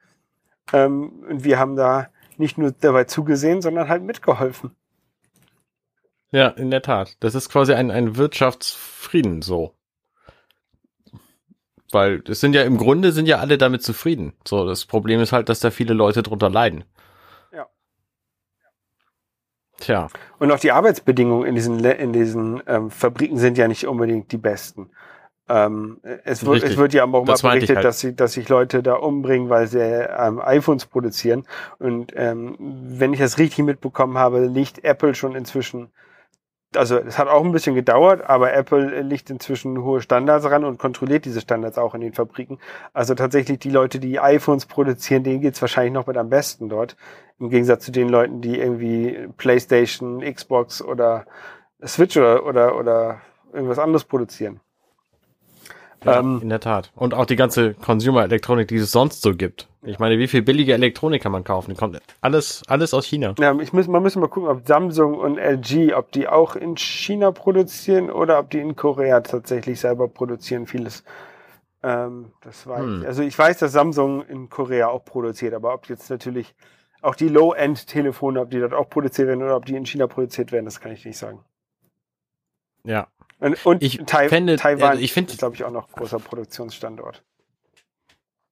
[0.73, 4.75] Ähm, und wir haben da nicht nur dabei zugesehen, sondern halt mitgeholfen.
[6.31, 7.15] Ja, in der Tat.
[7.21, 9.73] Das ist quasi ein, ein Wirtschaftsfrieden so.
[11.91, 14.33] Weil es sind ja im Grunde sind ja alle damit zufrieden.
[14.45, 16.83] So, das Problem ist halt, dass da viele Leute drunter leiden.
[17.53, 17.67] Ja.
[19.79, 20.07] Tja.
[20.37, 24.37] Und auch die Arbeitsbedingungen in diesen, in diesen ähm, Fabriken sind ja nicht unbedingt die
[24.37, 24.91] besten.
[25.49, 27.85] Ähm, es, wird, es wird ja auch mal das berichtet, halt.
[27.85, 31.45] dass, sie, dass sich Leute da umbringen, weil sie ähm, iPhones produzieren.
[31.79, 35.89] Und ähm, wenn ich das richtig mitbekommen habe, liegt Apple schon inzwischen
[36.77, 40.79] also es hat auch ein bisschen gedauert, aber Apple legt inzwischen hohe Standards ran und
[40.79, 42.59] kontrolliert diese Standards auch in den Fabriken.
[42.93, 46.95] Also tatsächlich die Leute, die iPhones produzieren, denen geht's wahrscheinlich noch mit am besten dort.
[47.39, 51.25] Im Gegensatz zu den Leuten, die irgendwie PlayStation, Xbox oder
[51.85, 53.21] Switch oder, oder, oder
[53.53, 54.59] irgendwas anderes produzieren.
[56.03, 56.91] Ja, ähm, in der Tat.
[56.95, 59.67] Und auch die ganze Consumer-Elektronik, die es sonst so gibt.
[59.87, 61.71] Ich meine, wie viel billige Elektronik kann man kaufen?
[61.71, 63.33] Die kommt alles, alles aus China.
[63.39, 66.75] Ja, ich muss, man muss mal gucken, ob Samsung und LG, ob die auch in
[66.75, 70.67] China produzieren oder ob die in Korea tatsächlich selber produzieren.
[70.67, 71.03] Vieles.
[71.83, 73.01] Ähm, das weiß hm.
[73.01, 73.07] ich.
[73.07, 76.53] Also ich weiß, dass Samsung in Korea auch produziert, aber ob jetzt natürlich
[77.01, 80.51] auch die Low-End-Telefone, ob die dort auch produziert werden oder ob die in China produziert
[80.51, 81.39] werden, das kann ich nicht sagen.
[82.83, 83.07] Ja,
[83.39, 86.19] und, und ich Tai fände, Taiwan also ich find, ist, glaube ich, auch noch großer
[86.19, 87.23] Produktionsstandort.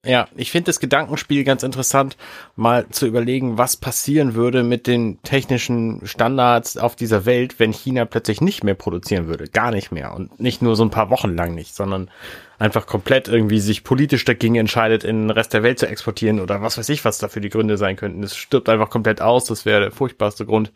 [0.05, 2.15] Ja, ich finde das Gedankenspiel ganz interessant,
[2.55, 8.05] mal zu überlegen, was passieren würde mit den technischen Standards auf dieser Welt, wenn China
[8.05, 9.47] plötzlich nicht mehr produzieren würde.
[9.47, 10.13] Gar nicht mehr.
[10.13, 12.11] Und nicht nur so ein paar Wochen lang nicht, sondern
[12.59, 16.61] einfach komplett irgendwie sich politisch dagegen entscheidet, in den Rest der Welt zu exportieren oder
[16.61, 18.23] was weiß ich, was dafür die Gründe sein könnten.
[18.23, 19.45] Es stirbt einfach komplett aus.
[19.45, 20.71] Das wäre der furchtbarste Grund.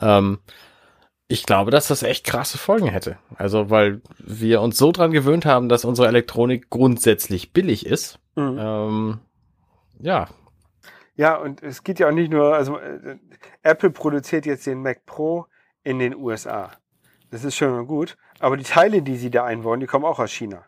[0.00, 0.38] Ähm,
[1.30, 3.18] Ich glaube, dass das echt krasse Folgen hätte.
[3.36, 8.18] Also, weil wir uns so dran gewöhnt haben, dass unsere Elektronik grundsätzlich billig ist.
[8.34, 8.58] Mhm.
[8.58, 9.18] Ähm,
[10.00, 10.28] ja.
[11.16, 13.18] Ja, und es geht ja auch nicht nur, also äh,
[13.62, 15.46] Apple produziert jetzt den Mac Pro
[15.84, 16.70] in den USA.
[17.30, 18.16] Das ist schon mal gut.
[18.38, 20.64] Aber die Teile, die sie da einbauen, die kommen auch aus China.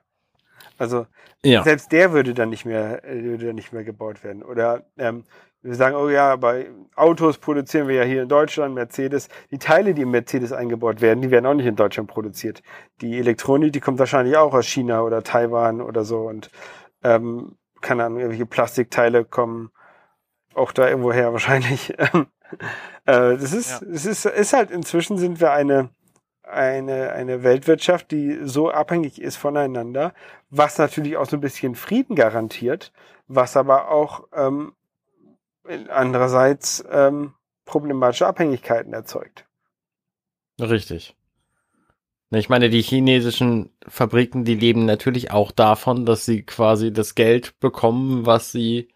[0.77, 1.07] Also
[1.43, 1.63] ja.
[1.63, 4.43] selbst der würde dann nicht mehr, äh, würde dann nicht mehr gebaut werden.
[4.43, 5.25] Oder ähm,
[5.63, 9.29] wir sagen, oh ja, bei Autos produzieren wir ja hier in Deutschland, Mercedes.
[9.51, 12.63] Die Teile, die in Mercedes eingebaut werden, die werden auch nicht in Deutschland produziert.
[13.03, 16.21] Die Elektronik, die kommt wahrscheinlich auch aus China oder Taiwan oder so.
[16.29, 16.51] Und
[17.03, 19.71] ähm, keine Ahnung, irgendwelche Plastikteile kommen
[20.55, 21.91] auch da irgendwo her wahrscheinlich.
[21.99, 22.27] äh,
[23.05, 23.89] das ist, ja.
[23.89, 25.91] es ist, ist halt, inzwischen sind wir eine,
[26.43, 30.15] eine, eine Weltwirtschaft, die so abhängig ist voneinander,
[30.49, 32.93] was natürlich auch so ein bisschen Frieden garantiert,
[33.29, 34.73] was aber auch ähm,
[35.89, 39.47] andererseits ähm, problematische Abhängigkeiten erzeugt.
[40.61, 41.17] Richtig.
[42.33, 47.59] Ich meine, die chinesischen Fabriken, die leben natürlich auch davon, dass sie quasi das Geld
[47.59, 48.89] bekommen, was sie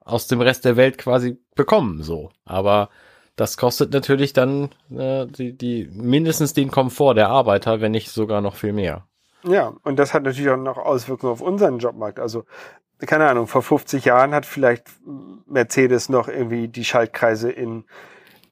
[0.00, 2.30] aus dem Rest der Welt quasi bekommen, so.
[2.44, 2.88] Aber
[3.36, 8.40] das kostet natürlich dann äh, die, die mindestens den Komfort der Arbeiter, wenn nicht sogar
[8.40, 9.06] noch viel mehr.
[9.44, 12.20] Ja, und das hat natürlich auch noch Auswirkungen auf unseren Jobmarkt.
[12.20, 12.44] Also
[13.06, 14.86] keine Ahnung, vor 50 Jahren hat vielleicht
[15.46, 17.84] Mercedes noch irgendwie die Schaltkreise in,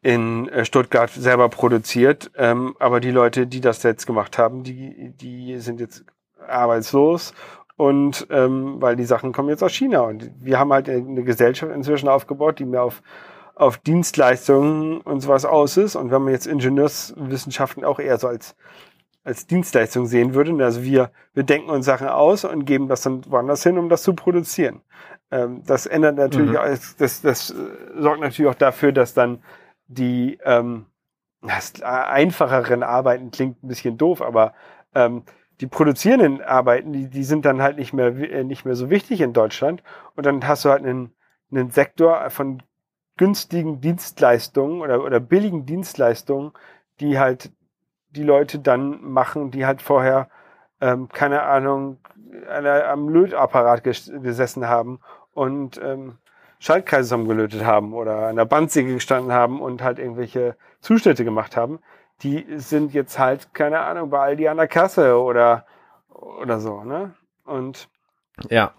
[0.03, 2.31] in äh, Stuttgart selber produziert.
[2.37, 6.05] Ähm, aber die Leute, die das jetzt gemacht haben, die, die sind jetzt
[6.47, 7.35] arbeitslos
[7.77, 10.01] und ähm, weil die Sachen kommen jetzt aus China.
[10.01, 13.03] Und wir haben halt eine Gesellschaft inzwischen aufgebaut, die mehr auf,
[13.55, 15.97] auf Dienstleistungen und sowas aus ist.
[15.97, 18.55] Und wenn man jetzt Ingenieurswissenschaften auch eher so als
[19.25, 20.53] als Dienstleistung sehen würde.
[20.65, 24.03] Also wir, wir denken uns Sachen aus und geben das dann woanders hin, um das
[24.03, 24.81] zu produzieren.
[25.31, 26.57] Ähm, das ändert natürlich, mhm.
[26.57, 27.55] auch, das, das äh,
[27.99, 29.43] sorgt natürlich auch dafür, dass dann
[29.87, 30.87] die ähm,
[31.43, 34.53] das einfacheren Arbeiten klingt ein bisschen doof, aber
[34.95, 35.23] ähm,
[35.61, 39.21] die produzierenden Arbeiten, die, die sind dann halt nicht mehr, äh, nicht mehr so wichtig
[39.21, 39.83] in Deutschland.
[40.17, 41.13] Und dann hast du halt einen,
[41.51, 42.63] einen Sektor von
[43.17, 46.53] günstigen Dienstleistungen oder, oder billigen Dienstleistungen,
[47.01, 47.53] die halt
[48.11, 50.29] die Leute dann machen, die halt vorher,
[50.81, 51.99] ähm, keine Ahnung,
[52.49, 55.01] einer, am Lötapparat ges gesessen haben
[55.33, 56.19] und ähm,
[56.59, 61.81] Schaltkreise zusammengelötet haben oder an der Bandsäge gestanden haben und halt irgendwelche Zuschnitte gemacht haben,
[62.23, 65.65] die sind jetzt halt, keine Ahnung, bei Aldi an der Kasse oder,
[66.11, 67.15] oder so, ne?
[67.45, 67.89] Und
[68.51, 68.73] ja.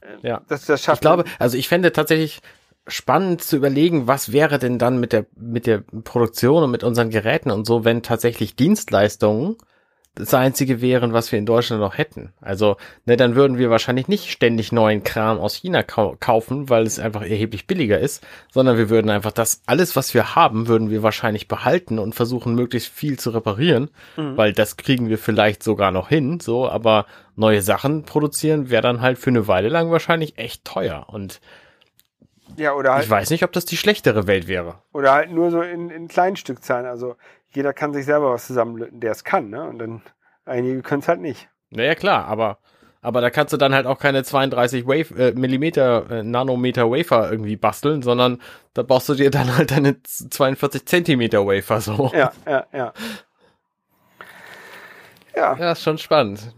[0.00, 0.40] Äh, ja.
[0.48, 2.40] Das, das schafft ich glaube, also ich fände tatsächlich
[2.88, 7.10] spannend zu überlegen, was wäre denn dann mit der, mit der Produktion und mit unseren
[7.10, 9.56] Geräten und so, wenn tatsächlich Dienstleistungen
[10.18, 12.32] das einzige wären, was wir in Deutschland noch hätten.
[12.40, 16.84] Also, ne, dann würden wir wahrscheinlich nicht ständig neuen Kram aus China kau kaufen, weil
[16.84, 20.90] es einfach erheblich billiger ist, sondern wir würden einfach das, alles, was wir haben, würden
[20.90, 24.36] wir wahrscheinlich behalten und versuchen, möglichst viel zu reparieren, mhm.
[24.36, 29.00] weil das kriegen wir vielleicht sogar noch hin, so, aber neue Sachen produzieren wäre dann
[29.00, 31.40] halt für eine Weile lang wahrscheinlich echt teuer und
[32.58, 34.82] ja, oder halt, ich weiß nicht, ob das die schlechtere Welt wäre.
[34.92, 36.86] Oder halt nur so in, in kleinen Stückzahlen.
[36.86, 37.16] Also
[37.50, 39.62] jeder kann sich selber was zusammenlöten, der es kann, ne?
[39.68, 40.02] Und dann
[40.44, 41.48] einige können es halt nicht.
[41.70, 42.58] Naja, klar, aber,
[43.00, 47.30] aber da kannst du dann halt auch keine 32 Wave, äh, Millimeter, äh, Nanometer Wafer
[47.30, 48.42] irgendwie basteln, sondern
[48.74, 52.10] da brauchst du dir dann halt deine 42 Zentimeter Wafer so.
[52.14, 52.92] Ja, ja, ja.
[55.36, 55.56] Ja.
[55.56, 56.52] Ja, ist schon spannend.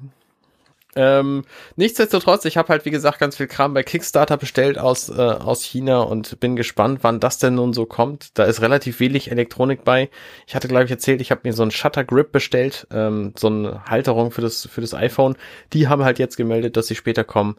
[0.96, 1.44] Ähm,
[1.76, 5.62] nichtsdestotrotz, ich habe halt wie gesagt ganz viel Kram bei Kickstarter bestellt aus äh, aus
[5.62, 8.36] China und bin gespannt, wann das denn nun so kommt.
[8.38, 10.10] Da ist relativ wenig Elektronik bei.
[10.46, 13.46] Ich hatte glaube ich erzählt, ich habe mir so einen Shutter Grip bestellt, ähm, so
[13.46, 15.36] eine Halterung für das für das iPhone.
[15.72, 17.56] Die haben halt jetzt gemeldet, dass sie später kommen.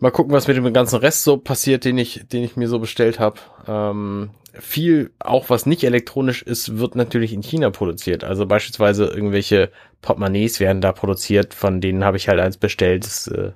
[0.00, 2.80] Mal gucken, was mit dem ganzen Rest so passiert, den ich den ich mir so
[2.80, 3.38] bestellt habe.
[3.68, 8.24] Ähm, viel, auch was nicht elektronisch ist, wird natürlich in China produziert.
[8.24, 13.04] Also beispielsweise irgendwelche Portemonnaies werden da produziert, von denen habe ich halt eins bestellt.
[13.04, 13.52] Das äh,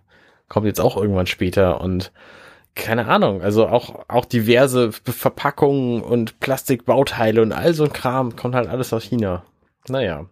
[0.49, 2.13] kommt jetzt auch irgendwann später und
[2.75, 8.55] keine Ahnung, also auch, auch diverse Verpackungen und Plastikbauteile und all so ein Kram kommt
[8.55, 9.45] halt alles aus China.
[9.89, 10.27] Naja.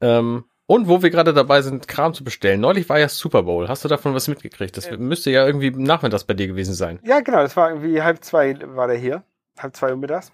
[0.00, 2.60] Ähm, und wo wir gerade dabei sind, Kram zu bestellen.
[2.60, 3.68] Neulich war ja Super Bowl.
[3.68, 4.76] Hast du davon was mitgekriegt?
[4.76, 6.98] Das müsste ja irgendwie nachmittags bei dir gewesen sein.
[7.04, 7.38] Ja, genau.
[7.38, 9.22] Das war irgendwie halb zwei war der hier.
[9.58, 10.32] Halb zwei Uhr mittags.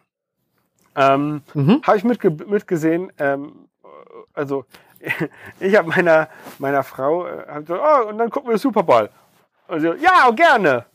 [0.97, 1.83] Ähm, mhm.
[1.83, 3.13] Habe ich mitge mitgesehen.
[3.19, 3.69] Ähm,
[4.33, 4.65] also
[5.61, 6.29] ich habe meiner
[6.59, 9.11] meiner Frau äh, hab so, oh, und dann gucken wir Super Bowl.
[9.67, 10.87] Und so, ja, gerne.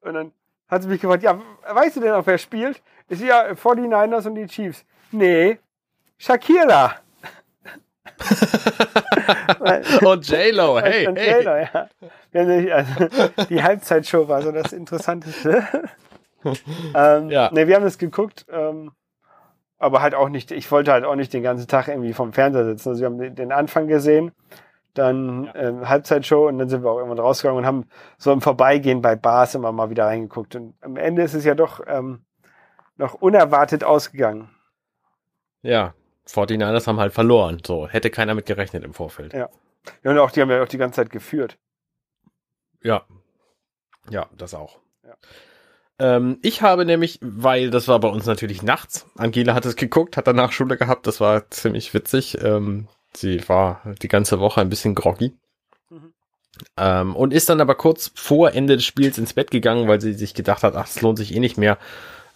[0.00, 0.32] Und dann
[0.68, 2.82] hat sie mich gefragt, ja, weißt du denn auch, wer spielt?
[3.08, 4.84] Ist ja 49ers und die Chiefs.
[5.10, 5.58] Nee,
[6.16, 6.96] Shakira.
[10.04, 11.42] und J-Lo, hey, und hey.
[11.42, 11.88] J-Lo, ja.
[12.74, 15.64] Also, die Halbzeitshow war so das Interessanteste.
[16.94, 17.50] ähm, ja.
[17.52, 18.92] Ne, wir haben das geguckt ähm,
[19.80, 22.66] aber halt auch nicht, ich wollte halt auch nicht den ganzen Tag irgendwie vom Fernseher
[22.66, 22.90] sitzen.
[22.90, 24.32] Also wir haben den Anfang gesehen,
[24.92, 25.54] dann ja.
[25.54, 27.88] ähm, Halbzeitshow und dann sind wir auch irgendwann rausgegangen und haben
[28.18, 30.54] so im Vorbeigehen bei Bars immer mal wieder reingeguckt.
[30.54, 32.20] Und am Ende ist es ja doch ähm,
[32.98, 34.50] noch unerwartet ausgegangen.
[35.62, 35.94] Ja,
[36.34, 37.60] 49ers haben halt verloren.
[37.66, 39.32] So, hätte keiner mit gerechnet im Vorfeld.
[39.32, 39.48] Ja.
[40.02, 41.58] ja und auch, die haben ja auch die ganze Zeit geführt.
[42.82, 43.04] Ja.
[44.08, 44.78] Ja, das auch.
[45.04, 45.16] Ja.
[45.98, 50.16] Ähm, ich habe nämlich, weil das war bei uns natürlich nachts, Angela hat es geguckt,
[50.16, 52.38] hat danach Schule gehabt, das war ziemlich witzig.
[52.42, 55.36] Ähm, sie war die ganze Woche ein bisschen groggy.
[55.90, 56.14] Mhm.
[56.78, 60.14] Ähm, und ist dann aber kurz vor Ende des Spiels ins Bett gegangen, weil sie
[60.14, 61.76] sich gedacht hat, ach, es lohnt sich eh nicht mehr.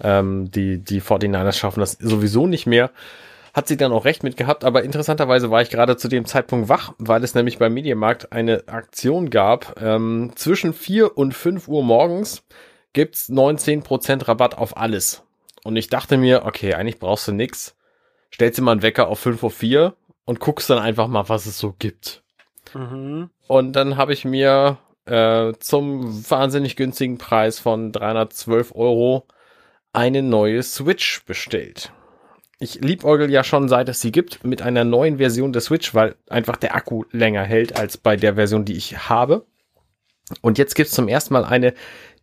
[0.01, 2.91] Ähm, die, die 49ers schaffen das sowieso nicht mehr.
[3.55, 6.69] Hat sie dann auch recht mit gehabt, aber interessanterweise war ich gerade zu dem Zeitpunkt
[6.69, 9.81] wach, weil es nämlich beim Mediamarkt eine Aktion gab.
[9.81, 12.43] Ähm, zwischen 4 und 5 Uhr morgens
[12.93, 15.23] gibt's 19% Rabatt auf alles.
[15.63, 17.77] Und ich dachte mir, okay, eigentlich brauchst du nix.
[18.33, 19.95] Stellst dir mal einen Wecker auf 5 Uhr 4
[20.25, 22.25] und guckst dann einfach mal, was es so gibt.
[22.75, 23.31] Mhm.
[23.47, 29.29] Und dann habe ich mir äh, zum wahnsinnig günstigen Preis von 312 Euro
[29.93, 31.93] eine neue Switch bestellt.
[32.59, 36.15] Ich liebäugel ja schon, seit es sie gibt, mit einer neuen Version der Switch, weil
[36.29, 39.45] einfach der Akku länger hält als bei der Version, die ich habe.
[40.41, 41.75] Und jetzt gibt's zum ersten Mal eine,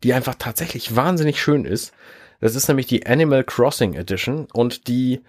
[0.03, 1.93] die einfach tatsächlich wahnsinnig schön ist.
[2.39, 5.21] Das ist nämlich die Animal Crossing Edition und die,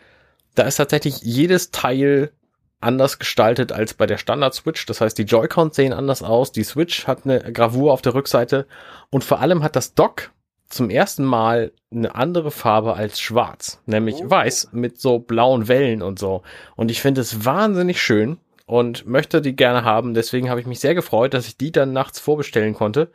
[0.54, 2.32] da ist tatsächlich jedes Teil
[2.80, 4.86] anders gestaltet als bei der Standard Switch.
[4.86, 8.66] Das heißt, die Joy-Cons sehen anders aus, die Switch hat eine Gravur auf der Rückseite
[9.10, 10.30] und vor allem hat das Dock
[10.72, 14.30] zum ersten Mal eine andere Farbe als schwarz, nämlich oh.
[14.30, 16.42] weiß mit so blauen Wellen und so.
[16.76, 20.14] Und ich finde es wahnsinnig schön und möchte die gerne haben.
[20.14, 23.10] Deswegen habe ich mich sehr gefreut, dass ich die dann nachts vorbestellen konnte.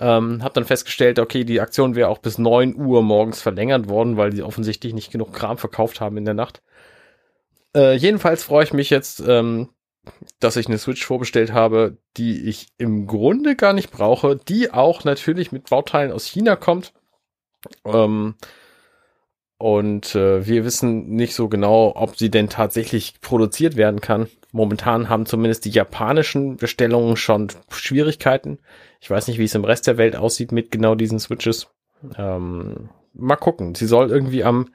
[0.00, 4.16] Ähm, hab dann festgestellt, okay, die Aktion wäre auch bis neun Uhr morgens verlängert worden,
[4.16, 6.62] weil sie offensichtlich nicht genug Kram verkauft haben in der Nacht.
[7.76, 9.68] Äh, jedenfalls freue ich mich jetzt, ähm,
[10.40, 15.04] dass ich eine Switch vorbestellt habe, die ich im Grunde gar nicht brauche, die auch
[15.04, 16.92] natürlich mit Bauteilen aus China kommt.
[17.84, 18.34] Ähm,
[19.58, 24.28] und äh, wir wissen nicht so genau, ob sie denn tatsächlich produziert werden kann.
[24.52, 28.60] Momentan haben zumindest die japanischen Bestellungen schon Schwierigkeiten.
[29.00, 31.66] Ich weiß nicht, wie es im Rest der Welt aussieht mit genau diesen Switches.
[32.16, 33.74] Ähm, mal gucken.
[33.74, 34.68] Sie soll irgendwie am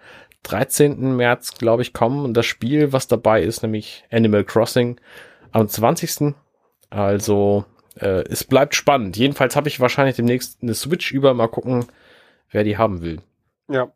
[0.43, 1.15] 13.
[1.15, 2.25] März, glaube ich, kommen.
[2.25, 4.99] Und das Spiel, was dabei ist, nämlich Animal Crossing,
[5.51, 6.35] am 20.
[6.89, 7.65] Also
[7.99, 9.17] äh, es bleibt spannend.
[9.17, 11.33] Jedenfalls habe ich wahrscheinlich demnächst eine Switch über.
[11.33, 11.85] Mal gucken,
[12.51, 13.21] wer die haben will.
[13.69, 13.91] Ja.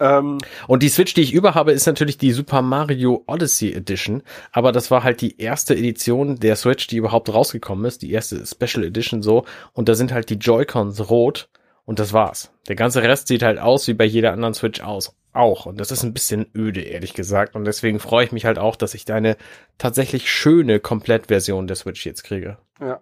[0.00, 4.22] Ähm, und die Switch, die ich über habe, ist natürlich die Super Mario Odyssey Edition.
[4.52, 8.02] Aber das war halt die erste Edition der Switch, die überhaupt rausgekommen ist.
[8.02, 9.44] Die erste Special Edition so.
[9.72, 11.48] Und da sind halt die Joy-Cons rot.
[11.84, 12.50] Und das war's.
[12.68, 15.66] Der ganze Rest sieht halt aus wie bei jeder anderen Switch aus auch.
[15.66, 17.54] Und das ist ein bisschen öde, ehrlich gesagt.
[17.54, 19.36] Und deswegen freue ich mich halt auch, dass ich deine
[19.78, 22.58] tatsächlich schöne Komplettversion der Switch jetzt kriege.
[22.80, 23.00] Ja.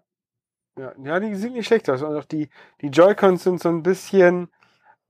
[0.78, 2.03] Ja, ja die sieht nicht schlecht aus.
[2.03, 2.49] Und auch die,
[2.80, 4.49] die Joy-Cons sind so ein bisschen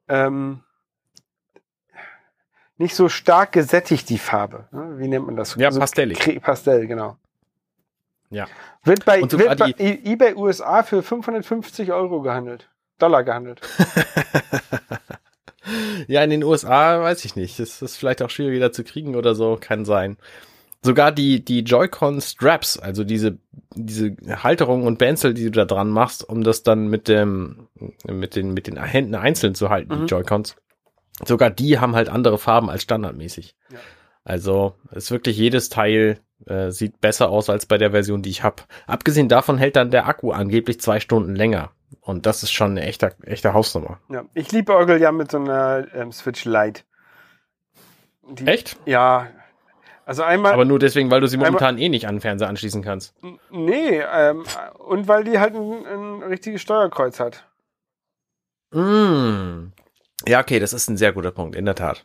[0.09, 0.63] ähm,
[2.77, 4.69] nicht so stark gesättigt, die Farbe.
[4.73, 4.99] Ne?
[4.99, 5.55] Wie nennt man das?
[5.55, 6.43] Ja, so pastellig.
[6.43, 7.17] Pastell, genau.
[8.31, 8.47] Ja.
[8.83, 12.72] Wird bei, wird bei eBay USA für 550 Euro gehandelt.
[13.03, 13.61] Dollar gehandelt.
[16.09, 17.59] Ja, in den USA weiß ich nicht.
[17.59, 20.17] Das ist vielleicht auch schwieriger zu kriegen oder so, kann sein.
[20.83, 23.39] Sogar die, die Joy-Con Straps, also diese,
[23.75, 27.69] diese Halterung und Benzel, die du da dran machst, um das dann mit dem,
[28.05, 30.01] mit den, mit den Händen einzeln zu halten, mhm.
[30.01, 30.57] die Joy-Cons.
[31.25, 33.55] Sogar die haben halt andere Farben als standardmäßig.
[33.71, 33.79] Ja.
[34.25, 38.43] Also ist wirklich jedes Teil äh, sieht besser aus als bei der Version, die ich
[38.43, 38.63] habe.
[38.87, 41.71] Abgesehen davon hält dann der Akku angeblich zwei Stunden länger.
[42.01, 43.99] Und das ist schon eine echte, echte Hausnummer.
[44.09, 46.83] Ja, ich liebe Orgel ja mit so einer ähm, Switch Lite.
[48.23, 48.77] Die, Echt?
[48.87, 49.29] Ja.
[50.05, 50.53] Also einmal.
[50.53, 53.15] Aber nur deswegen, weil du sie momentan einmal, eh nicht an den Fernseher anschließen kannst.
[53.51, 54.45] Nee, ähm,
[54.79, 57.47] und weil die halt ein, ein richtiges Steuerkreuz hat.
[58.73, 59.73] Mm.
[60.27, 62.05] Ja, okay, das ist ein sehr guter Punkt, in der Tat.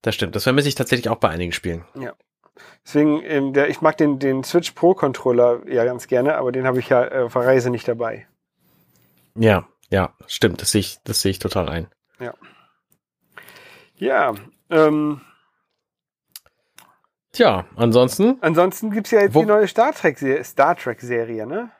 [0.00, 0.34] Das stimmt.
[0.34, 1.84] Das vermisse ich tatsächlich auch bei einigen Spielen.
[1.94, 2.14] Ja.
[2.84, 6.66] Deswegen, ähm, der, ich mag den, den Switch Pro Controller ja ganz gerne, aber den
[6.66, 8.26] habe ich ja äh, auf der Reise nicht dabei.
[9.34, 10.60] Ja, ja, stimmt.
[10.60, 11.86] Das sehe ich, das sehe ich total ein.
[12.18, 12.34] Ja.
[13.96, 14.34] Ja,
[14.70, 15.20] ähm,
[17.32, 18.36] Tja, ansonsten.
[18.42, 21.70] Ansonsten gibt's ja jetzt die neue Star Trek, Star Trek Serie, ne?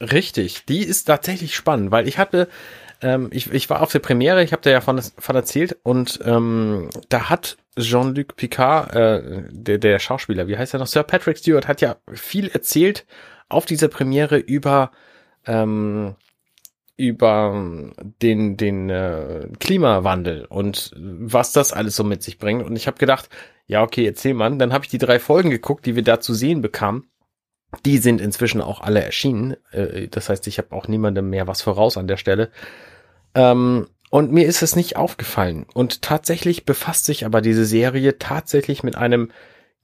[0.00, 2.48] Richtig, die ist tatsächlich spannend, weil ich hatte
[3.02, 6.20] ähm, ich, ich war auf der Premiere, ich habe da ja von, von erzählt und
[6.24, 11.38] ähm, da hat Jean-Luc Picard, äh, der, der Schauspieler, wie heißt er noch, Sir Patrick
[11.38, 13.06] Stewart, hat ja viel erzählt
[13.48, 14.90] auf dieser Premiere über
[15.46, 16.16] ähm,
[16.96, 22.64] über den, den äh, Klimawandel und was das alles so mit sich bringt.
[22.64, 23.28] Und ich habe gedacht,
[23.66, 24.56] ja, okay, erzähl mal.
[24.58, 27.08] Dann habe ich die drei Folgen geguckt, die wir da zu sehen bekamen.
[27.84, 29.56] Die sind inzwischen auch alle erschienen.
[29.72, 32.50] Äh, das heißt, ich habe auch niemandem mehr was voraus an der Stelle.
[33.34, 35.66] Ähm, und mir ist es nicht aufgefallen.
[35.74, 39.30] Und tatsächlich befasst sich aber diese Serie tatsächlich mit einem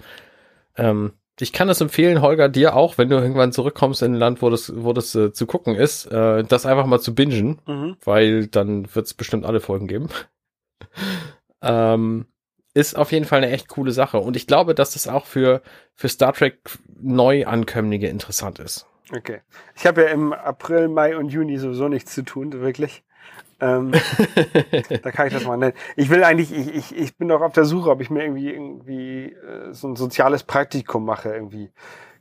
[0.76, 4.43] ähm, ich kann es empfehlen, Holger, dir auch, wenn du irgendwann zurückkommst in ein Land,
[4.43, 7.97] wo das, wo das äh, zu gucken ist, äh, das einfach mal zu bingen, mhm.
[8.05, 10.09] weil dann wird es bestimmt alle Folgen geben.
[11.62, 12.26] ähm,
[12.74, 14.18] ist auf jeden Fall eine echt coole Sache.
[14.18, 15.62] Und ich glaube, dass das auch für,
[15.95, 16.61] für Star Trek
[17.01, 18.86] Neuankömmlinge interessant ist.
[19.11, 19.41] Okay.
[19.75, 23.03] Ich habe ja im April, Mai und Juni sowieso nichts zu tun, wirklich.
[23.61, 23.93] Ähm,
[25.03, 25.75] da kann ich das mal nennen.
[25.97, 28.51] Ich will eigentlich, ich, ich, ich bin doch auf der Suche, ob ich mir irgendwie
[28.51, 31.33] irgendwie äh, so ein soziales Praktikum mache.
[31.33, 31.71] Irgendwie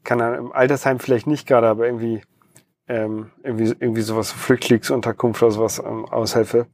[0.03, 2.21] kann dann im Altersheim vielleicht nicht gerade, aber irgendwie
[2.87, 6.67] ähm, irgendwie irgendwie sowas Flüchtlingsunterkunft oder sowas ähm, aushelfe.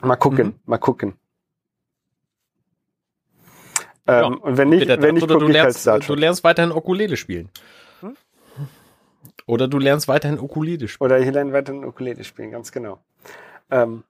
[0.00, 0.54] Mal gucken, mhm.
[0.64, 1.14] mal gucken.
[4.06, 7.16] Ähm, ja, und wenn nicht, wenn nicht, gucke ich halt Star Du lernst weiterhin Ukulele
[7.16, 7.48] spielen.
[9.46, 11.06] Oder du lernst weiterhin Ukulele spielen.
[11.06, 12.98] Oder ich lerne weiterhin Ukulele spielen, ganz genau.
[13.70, 14.04] Ähm,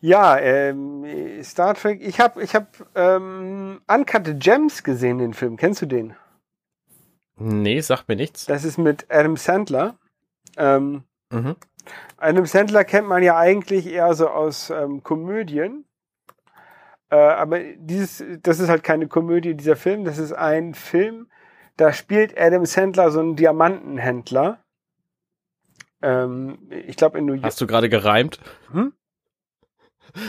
[0.00, 1.04] ja, ähm,
[1.42, 2.00] Star Trek.
[2.02, 5.56] Ich habe ich hab, ähm, Uncut Gems gesehen, den Film.
[5.56, 6.14] Kennst du den?
[7.36, 8.46] Nee, sagt mir nichts.
[8.46, 9.96] Das ist mit Adam Sandler.
[10.56, 11.56] Ähm, mhm.
[12.16, 15.84] Adam Sandler kennt man ja eigentlich eher so aus ähm, Komödien.
[17.10, 20.04] Äh, aber dieses, das ist halt keine Komödie, dieser Film.
[20.04, 21.28] Das ist ein Film,
[21.76, 24.62] da spielt Adam Sandler so einen Diamantenhändler.
[26.02, 27.44] Ähm, ich glaube in New York.
[27.44, 28.38] Hast du gerade gereimt?
[28.72, 28.92] Hm?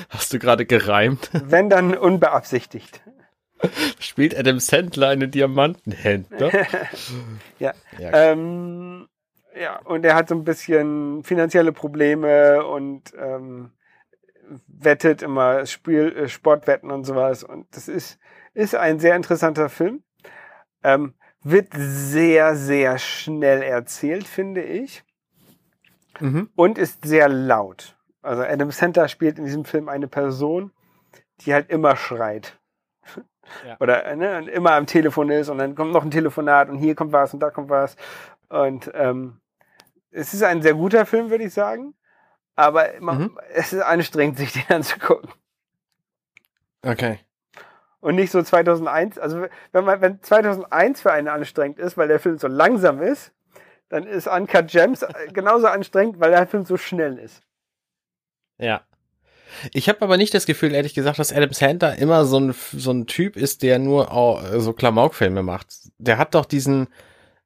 [0.09, 1.29] Hast du gerade gereimt?
[1.33, 3.01] Wenn dann unbeabsichtigt.
[3.99, 6.51] Spielt Adam Sandler einen Diamantenhändler?
[7.59, 7.73] ja.
[7.99, 9.07] Ja, ähm,
[9.55, 13.71] ja, und er hat so ein bisschen finanzielle Probleme und ähm,
[14.67, 17.43] wettet immer Spiel, äh, Sportwetten und sowas.
[17.43, 18.19] Und das ist,
[18.53, 20.03] ist ein sehr interessanter Film.
[20.83, 21.13] Ähm,
[21.45, 25.03] wird sehr, sehr schnell erzählt, finde ich.
[26.19, 26.49] Mhm.
[26.55, 27.95] Und ist sehr laut.
[28.23, 30.71] Also Adam Center spielt in diesem Film eine Person,
[31.41, 32.57] die halt immer schreit.
[33.65, 33.77] Ja.
[33.79, 37.11] Oder ne, immer am Telefon ist und dann kommt noch ein Telefonat und hier kommt
[37.11, 37.95] was und da kommt was.
[38.49, 39.39] Und ähm,
[40.09, 41.93] es ist ein sehr guter Film, würde ich sagen.
[42.55, 43.39] Aber man, mhm.
[43.53, 45.29] es ist anstrengend, sich den anzugucken.
[46.81, 47.19] Okay.
[48.05, 49.17] Und nicht so 2001.
[49.17, 53.31] Also wenn man, wenn 2001 für einen anstrengend ist, weil der Film so langsam ist,
[53.89, 57.41] dann ist Uncut Gems äh, genauso anstrengend, weil der Film so schnell ist.
[58.59, 58.83] Ja.
[59.73, 62.91] Ich habe aber nicht das Gefühl, ehrlich gesagt, dass Adam Sandler immer so ein, so
[62.91, 64.11] ein Typ ist, der nur
[64.57, 65.69] so Klamaukfilme macht.
[65.97, 66.89] Der hat doch diesen,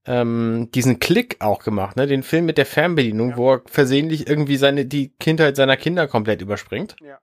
[0.05, 2.05] ähm, diesen Klick auch gemacht, ne?
[2.05, 3.38] Den Film mit der Fernbedienung, ja.
[3.38, 6.97] wo er versehentlich irgendwie seine, die Kindheit seiner Kinder komplett überspringt.
[6.99, 7.18] Ja.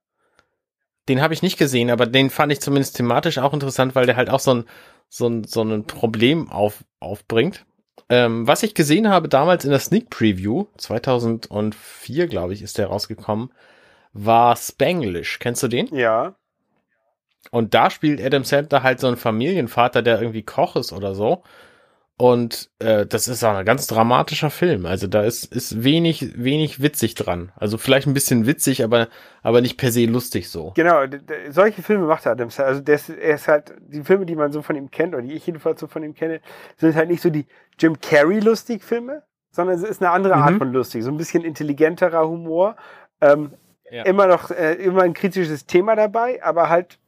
[1.08, 4.16] Den habe ich nicht gesehen, aber den fand ich zumindest thematisch auch interessant, weil der
[4.16, 4.64] halt auch so ein,
[5.08, 7.64] so ein, so ein Problem auf, aufbringt.
[8.08, 12.86] Ähm, was ich gesehen habe damals in der Sneak Preview, 2004, glaube ich, ist der
[12.88, 13.52] rausgekommen,
[14.12, 15.38] war Spanglish.
[15.38, 15.94] Kennst du den?
[15.94, 16.36] Ja.
[17.50, 21.42] Und da spielt Adam Sandler halt so einen Familienvater, der irgendwie Koch ist oder so
[22.18, 24.86] Und äh, das ist auch ein ganz dramatischer Film.
[24.86, 27.52] Also da ist, ist wenig, wenig witzig dran.
[27.56, 29.08] Also vielleicht ein bisschen witzig, aber,
[29.42, 30.72] aber nicht per se lustig so.
[30.76, 31.02] Genau,
[31.50, 32.58] solche Filme macht Adams.
[32.58, 35.34] Also das, er ist halt, die Filme, die man so von ihm kennt, oder die
[35.34, 36.40] ich jedenfalls so von ihm kenne,
[36.78, 37.46] sind halt nicht so die
[37.78, 40.58] Jim Carrey lustig Filme, sondern es ist eine andere Art mhm.
[40.58, 41.04] von lustig.
[41.04, 42.76] So ein bisschen intelligenterer Humor.
[43.20, 43.52] Ähm,
[43.90, 44.04] ja.
[44.04, 46.98] Immer noch, äh, immer ein kritisches Thema dabei, aber halt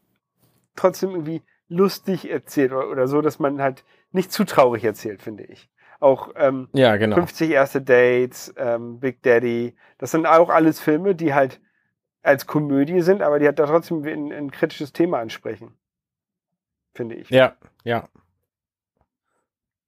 [0.77, 5.45] trotzdem irgendwie lustig erzählt oder, oder so, dass man halt nicht zu traurig erzählt, finde
[5.45, 5.71] ich.
[6.01, 7.17] Auch ähm, ja, genau.
[7.17, 11.61] 50 erste Dates, ähm, Big Daddy, das sind auch alles Filme, die halt
[12.23, 15.73] als Komödie sind, aber die halt da trotzdem ein, ein kritisches Thema ansprechen.
[16.95, 17.31] Finde ich.
[17.31, 18.09] Ja, ja.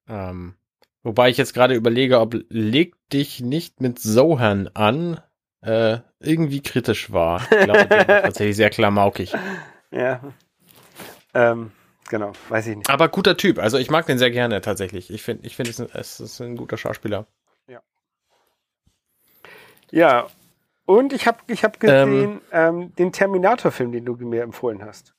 [0.08, 0.54] Ähm,
[1.02, 5.20] wobei ich jetzt gerade überlege, ob Leg dich nicht mit Sohan an
[5.62, 7.42] äh, irgendwie kritisch war.
[7.42, 9.32] Ich glaube, der war tatsächlich sehr klamaukig.
[9.90, 10.20] Ja.
[11.34, 11.72] Ähm,
[12.10, 12.90] genau, weiß ich nicht.
[12.90, 13.58] Aber guter Typ.
[13.58, 15.10] Also ich mag den sehr gerne tatsächlich.
[15.10, 17.26] Ich finde, ich finde, es, es ist ein guter Schauspieler.
[17.66, 17.80] Ja.
[19.90, 20.26] Ja.
[20.84, 25.14] Und ich habe ich hab gesehen ähm, ähm, den Terminator-Film, den du mir empfohlen hast.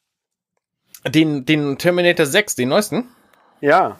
[1.07, 3.09] Den, den Terminator 6, den neuesten?
[3.61, 3.97] Ja.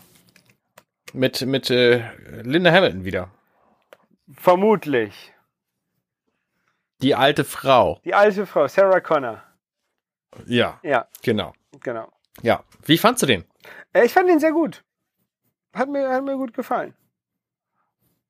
[1.14, 2.04] Mit, mit äh,
[2.44, 3.32] Linda Hamilton wieder.
[4.34, 5.34] Vermutlich.
[7.02, 8.00] Die alte Frau.
[8.06, 9.42] Die alte Frau, Sarah Connor.
[10.46, 10.80] Ja.
[10.84, 11.08] Ja.
[11.24, 11.54] Genau.
[11.82, 12.12] Genau.
[12.42, 12.64] Ja.
[12.86, 13.44] Wie fandst du den?
[13.94, 14.84] Äh, ich fand den sehr gut.
[15.74, 16.94] Hat mir, hat mir gut gefallen.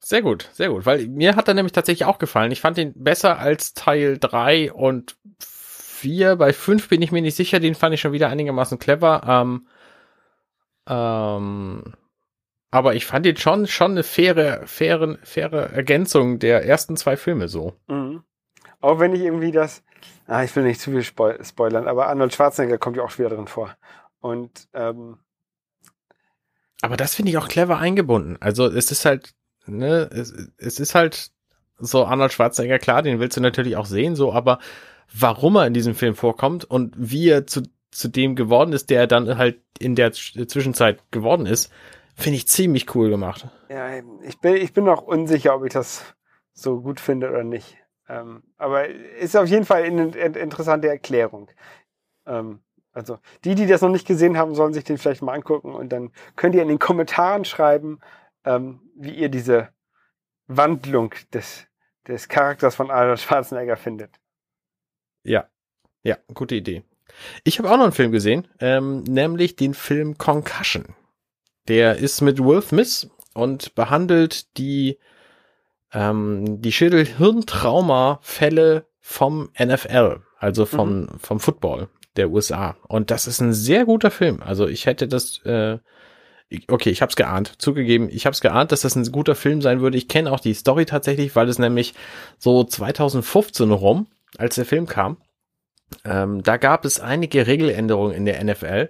[0.03, 0.85] Sehr gut, sehr gut.
[0.85, 2.51] Weil mir hat er nämlich tatsächlich auch gefallen.
[2.51, 6.35] Ich fand ihn besser als Teil 3 und 4.
[6.35, 7.59] Bei 5 bin ich mir nicht sicher.
[7.59, 9.21] Den fand ich schon wieder einigermaßen clever.
[9.27, 9.67] Ähm,
[10.87, 11.93] ähm,
[12.71, 17.47] aber ich fand ihn schon, schon eine faire, faire, faire Ergänzung der ersten zwei Filme
[17.47, 17.75] so.
[17.87, 18.23] Mhm.
[18.81, 19.83] Auch wenn ich irgendwie das,
[20.27, 23.47] ah, ich will nicht zu viel spoilern, aber Arnold Schwarzenegger kommt ja auch wieder drin
[23.47, 23.75] vor.
[24.19, 25.17] Und ähm,
[26.81, 28.37] aber das finde ich auch clever eingebunden.
[28.39, 29.33] Also es ist halt,
[29.65, 31.31] ne, es, es ist halt
[31.77, 34.59] so Arnold Schwarzenegger, klar, den willst du natürlich auch sehen, so, aber
[35.13, 39.01] warum er in diesem Film vorkommt und wie er zu, zu dem geworden ist, der
[39.01, 41.71] er dann halt in der Zwischenzeit geworden ist,
[42.15, 43.47] finde ich ziemlich cool gemacht.
[43.69, 43.89] Ja,
[44.23, 46.03] ich bin, ich bin noch unsicher, ob ich das
[46.53, 47.77] so gut finde oder nicht.
[48.11, 51.49] Ähm, aber ist auf jeden Fall eine interessante Erklärung.
[52.25, 52.59] Ähm,
[52.91, 55.93] also die, die das noch nicht gesehen haben, sollen sich den vielleicht mal angucken und
[55.93, 58.01] dann könnt ihr in den Kommentaren schreiben,
[58.43, 59.69] ähm, wie ihr diese
[60.47, 61.67] Wandlung des,
[62.05, 64.11] des Charakters von Arnold Schwarzenegger findet.
[65.23, 65.47] Ja,
[66.03, 66.83] ja, gute Idee.
[67.45, 70.95] Ich habe auch noch einen Film gesehen, ähm, nämlich den Film Concussion.
[71.69, 74.99] Der ist mit Will Smith und behandelt die
[75.93, 81.09] ähm, die Schädel-Hirntrauma-Fälle vom NFL, also vom, mhm.
[81.19, 82.75] vom Football der USA.
[82.87, 84.41] Und das ist ein sehr guter Film.
[84.41, 85.79] Also ich hätte das, äh,
[86.67, 89.61] okay, ich habe es geahnt, zugegeben, ich habe es geahnt, dass das ein guter Film
[89.61, 89.97] sein würde.
[89.97, 91.93] Ich kenne auch die Story tatsächlich, weil es nämlich
[92.37, 95.17] so 2015 rum, als der Film kam,
[96.05, 98.89] ähm, da gab es einige Regeländerungen in der NFL,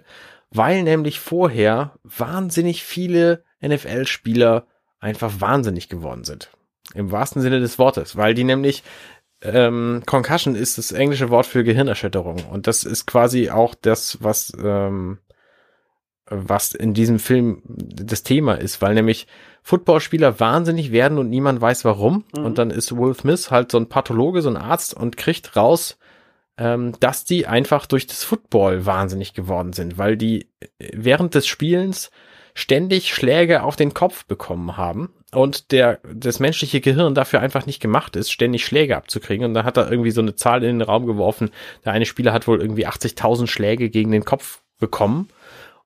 [0.50, 4.66] weil nämlich vorher wahnsinnig viele NFL-Spieler
[5.00, 6.50] einfach wahnsinnig geworden sind.
[6.94, 8.82] Im wahrsten Sinne des Wortes, weil die nämlich
[9.40, 14.52] ähm, Concussion ist das englische Wort für Gehirnerschütterung und das ist quasi auch das, was
[14.62, 15.18] ähm,
[16.32, 19.26] was in diesem Film das Thema ist, weil nämlich
[19.62, 22.24] Footballspieler wahnsinnig werden und niemand weiß warum.
[22.36, 22.44] Mhm.
[22.44, 25.98] Und dann ist Will Smith halt so ein Pathologe, so ein Arzt und kriegt raus,
[26.56, 32.10] ähm, dass die einfach durch das Football wahnsinnig geworden sind, weil die während des Spielens
[32.54, 37.80] ständig Schläge auf den Kopf bekommen haben und der das menschliche Gehirn dafür einfach nicht
[37.80, 39.46] gemacht ist, ständig Schläge abzukriegen.
[39.46, 41.50] Und dann hat er irgendwie so eine Zahl in den Raum geworfen.
[41.84, 45.28] Der eine Spieler hat wohl irgendwie 80.000 Schläge gegen den Kopf bekommen.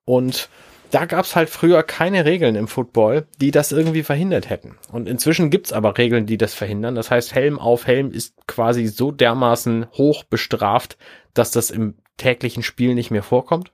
[0.05, 0.49] Und
[0.91, 4.77] da gab's halt früher keine Regeln im Football, die das irgendwie verhindert hätten.
[4.91, 6.95] Und inzwischen gibt's aber Regeln, die das verhindern.
[6.95, 10.97] Das heißt, Helm auf Helm ist quasi so dermaßen hoch bestraft,
[11.35, 13.73] dass das im täglichen Spiel nicht mehr vorkommt.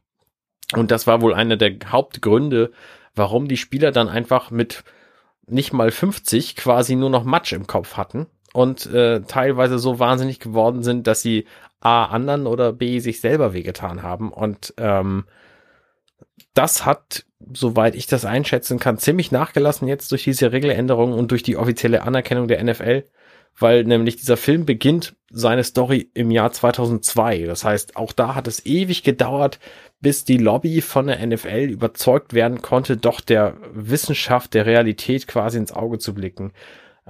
[0.74, 2.72] Und das war wohl einer der Hauptgründe,
[3.14, 4.84] warum die Spieler dann einfach mit
[5.46, 10.38] nicht mal 50 quasi nur noch Matsch im Kopf hatten und äh, teilweise so wahnsinnig
[10.38, 11.46] geworden sind, dass sie
[11.80, 14.32] A anderen oder B sich selber wehgetan haben.
[14.32, 15.24] Und ähm,
[16.54, 21.42] das hat, soweit ich das einschätzen kann, ziemlich nachgelassen jetzt durch diese Regeländerung und durch
[21.42, 23.04] die offizielle Anerkennung der NFL,
[23.58, 27.44] weil nämlich dieser Film beginnt seine Story im Jahr 2002.
[27.44, 29.58] Das heißt, auch da hat es ewig gedauert,
[30.00, 35.58] bis die Lobby von der NFL überzeugt werden konnte, doch der Wissenschaft, der Realität quasi
[35.58, 36.52] ins Auge zu blicken.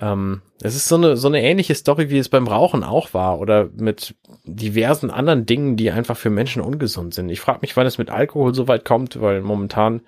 [0.00, 3.38] Ähm, es ist so eine, so eine ähnliche Story, wie es beim Rauchen auch war
[3.38, 4.14] oder mit
[4.44, 7.28] diversen anderen Dingen, die einfach für Menschen ungesund sind.
[7.28, 10.02] Ich frage mich, wann es mit Alkohol so weit kommt, weil momentan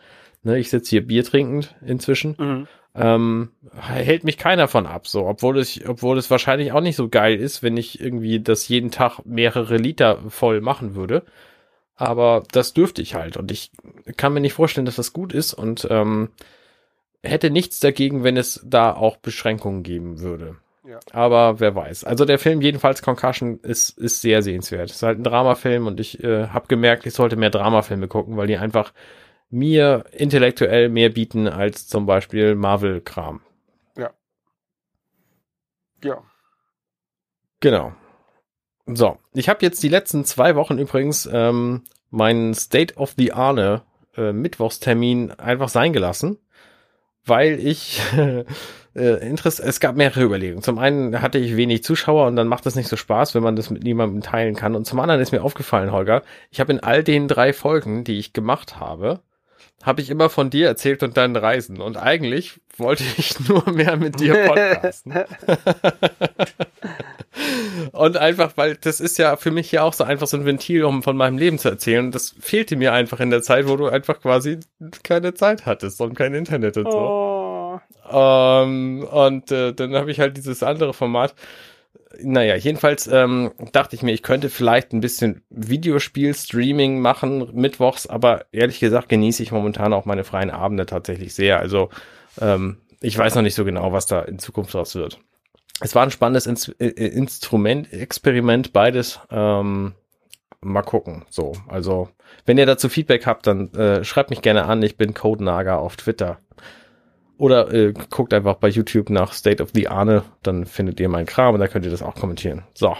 [0.45, 2.37] Ne, ich sitze hier Bier trinkend inzwischen.
[2.39, 2.69] Mhm.
[2.95, 7.09] Ähm, hält mich keiner von ab, so, obwohl es, obwohl es wahrscheinlich auch nicht so
[7.09, 11.25] geil ist, wenn ich irgendwie das jeden Tag mehrere Liter voll machen würde.
[11.97, 13.73] Aber das dürfte ich halt und ich
[14.17, 16.29] kann mir nicht vorstellen, dass das gut ist und ähm,
[17.23, 20.57] hätte nichts dagegen, wenn es da auch Beschränkungen geben würde.
[20.87, 21.01] Ja.
[21.13, 22.05] Aber wer weiß.
[22.05, 24.91] Also der Film jedenfalls Concussion ist, ist sehr sehenswert.
[24.91, 28.37] Es ist halt ein Dramafilm und ich äh, habe gemerkt, ich sollte mehr Dramafilme gucken,
[28.37, 28.93] weil die einfach
[29.55, 33.41] mir intellektuell mehr bieten als zum Beispiel Marvel-Kram.
[33.97, 34.11] Ja.
[36.03, 36.23] Ja.
[37.61, 37.93] Genau.
[38.87, 43.83] So, ich habe jetzt die letzten zwei Wochen übrigens ähm, meinen State of the Arne
[44.17, 46.37] äh, Mittwochstermin einfach sein gelassen,
[47.25, 50.65] weil ich äh, Interesse, es gab mehrere Überlegungen.
[50.65, 53.57] Zum einen hatte ich wenig Zuschauer und dann macht es nicht so Spaß, wenn man
[53.57, 54.75] das mit niemandem teilen kann.
[54.75, 58.19] Und zum anderen ist mir aufgefallen, Holger, ich habe in all den drei Folgen, die
[58.19, 59.23] ich gemacht habe,
[59.83, 61.81] habe ich immer von dir erzählt und deinen Reisen.
[61.81, 65.13] Und eigentlich wollte ich nur mehr mit dir podcasten.
[67.93, 70.85] und einfach, weil das ist ja für mich ja auch so einfach so ein Ventil,
[70.85, 72.07] um von meinem Leben zu erzählen.
[72.07, 74.61] Und das fehlte mir einfach in der Zeit, wo du einfach quasi
[75.03, 76.99] keine Zeit hattest und kein Internet und so.
[76.99, 77.81] Oh.
[78.11, 81.35] Ähm, und äh, dann habe ich halt dieses andere Format.
[82.23, 88.47] Naja, jedenfalls ähm, dachte ich mir, ich könnte vielleicht ein bisschen Videospiel-Streaming machen mittwochs, aber
[88.53, 91.61] ehrlich gesagt genieße ich momentan auch meine freien Abende tatsächlich sehr.
[91.61, 91.91] Also
[92.41, 95.19] ähm, ich weiß noch nicht so genau, was da in Zukunft draus wird.
[95.81, 99.21] Es war ein spannendes Ins äh, Instrument, Experiment, beides.
[99.31, 99.95] Ähm,
[100.61, 101.25] mal gucken.
[101.29, 102.09] So, also
[102.47, 104.83] wenn ihr dazu Feedback habt, dann äh, schreibt mich gerne an.
[104.83, 106.39] Ich bin Code Naga auf Twitter.
[107.37, 111.27] Oder äh, guckt einfach bei YouTube nach State of the Arne, dann findet ihr meinen
[111.27, 112.63] Kram und da könnt ihr das auch kommentieren.
[112.75, 112.97] So.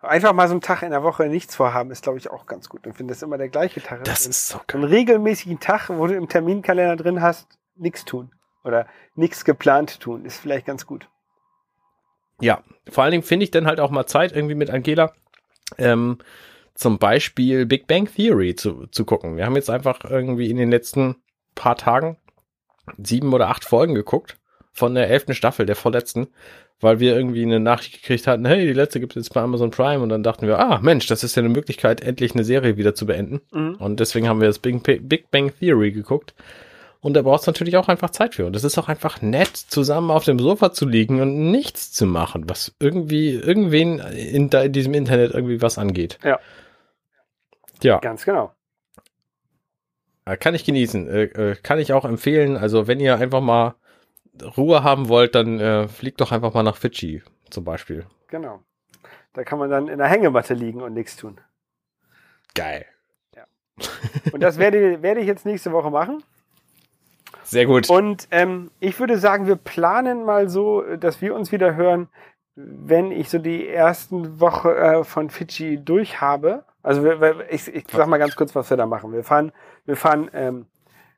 [0.00, 2.68] Einfach mal so einen Tag in der Woche nichts vorhaben, ist, glaube ich, auch ganz
[2.68, 2.86] gut.
[2.86, 4.04] Und finde das immer der gleiche Tag.
[4.04, 4.82] Das ist so geil.
[4.82, 8.30] Einen regelmäßigen Tag, wo du im Terminkalender drin hast, nichts tun.
[8.64, 11.08] Oder nichts geplant tun, ist vielleicht ganz gut.
[12.40, 15.12] Ja, vor allen Dingen finde ich dann halt auch mal Zeit irgendwie mit Angela,
[15.76, 16.18] ähm,
[16.74, 19.36] zum Beispiel Big Bang Theory zu, zu gucken.
[19.36, 21.16] Wir haben jetzt einfach irgendwie in den letzten
[21.54, 22.16] paar Tagen
[23.02, 24.36] sieben oder acht Folgen geguckt
[24.72, 26.28] von der elften Staffel, der vorletzten,
[26.80, 29.70] weil wir irgendwie eine Nachricht gekriegt hatten, hey, die letzte gibt es jetzt bei Amazon
[29.70, 32.76] Prime und dann dachten wir, ah, Mensch, das ist ja eine Möglichkeit, endlich eine Serie
[32.76, 33.40] wieder zu beenden.
[33.50, 33.74] Mhm.
[33.74, 36.34] Und deswegen haben wir das Big, Big Bang Theory geguckt.
[37.00, 38.46] Und da brauchst du natürlich auch einfach Zeit für.
[38.46, 42.06] Und es ist auch einfach nett, zusammen auf dem Sofa zu liegen und nichts zu
[42.06, 46.18] machen, was irgendwie, irgendwen in, in diesem Internet irgendwie was angeht.
[46.24, 46.40] Ja.
[47.82, 47.98] Ja.
[47.98, 48.52] Ganz genau.
[50.28, 51.08] Äh, kann ich genießen.
[51.08, 52.56] Äh, äh, kann ich auch empfehlen.
[52.56, 53.74] Also wenn ihr einfach mal
[54.56, 58.06] Ruhe haben wollt, dann äh, fliegt doch einfach mal nach Fidschi zum Beispiel.
[58.28, 58.60] Genau.
[59.32, 61.40] Da kann man dann in der Hängematte liegen und nichts tun.
[62.54, 62.84] Geil.
[63.34, 63.44] Ja.
[64.32, 66.22] Und das werde, werde ich jetzt nächste Woche machen.
[67.42, 67.88] Sehr gut.
[67.88, 72.08] Und ähm, ich würde sagen, wir planen mal so, dass wir uns wieder hören,
[72.56, 76.64] wenn ich so die ersten Woche äh, von Fidschi durch habe.
[76.82, 79.12] Also wir, ich, ich sag mal ganz kurz, was wir da machen.
[79.12, 79.52] Wir fahren
[79.84, 80.66] wir fahren ähm,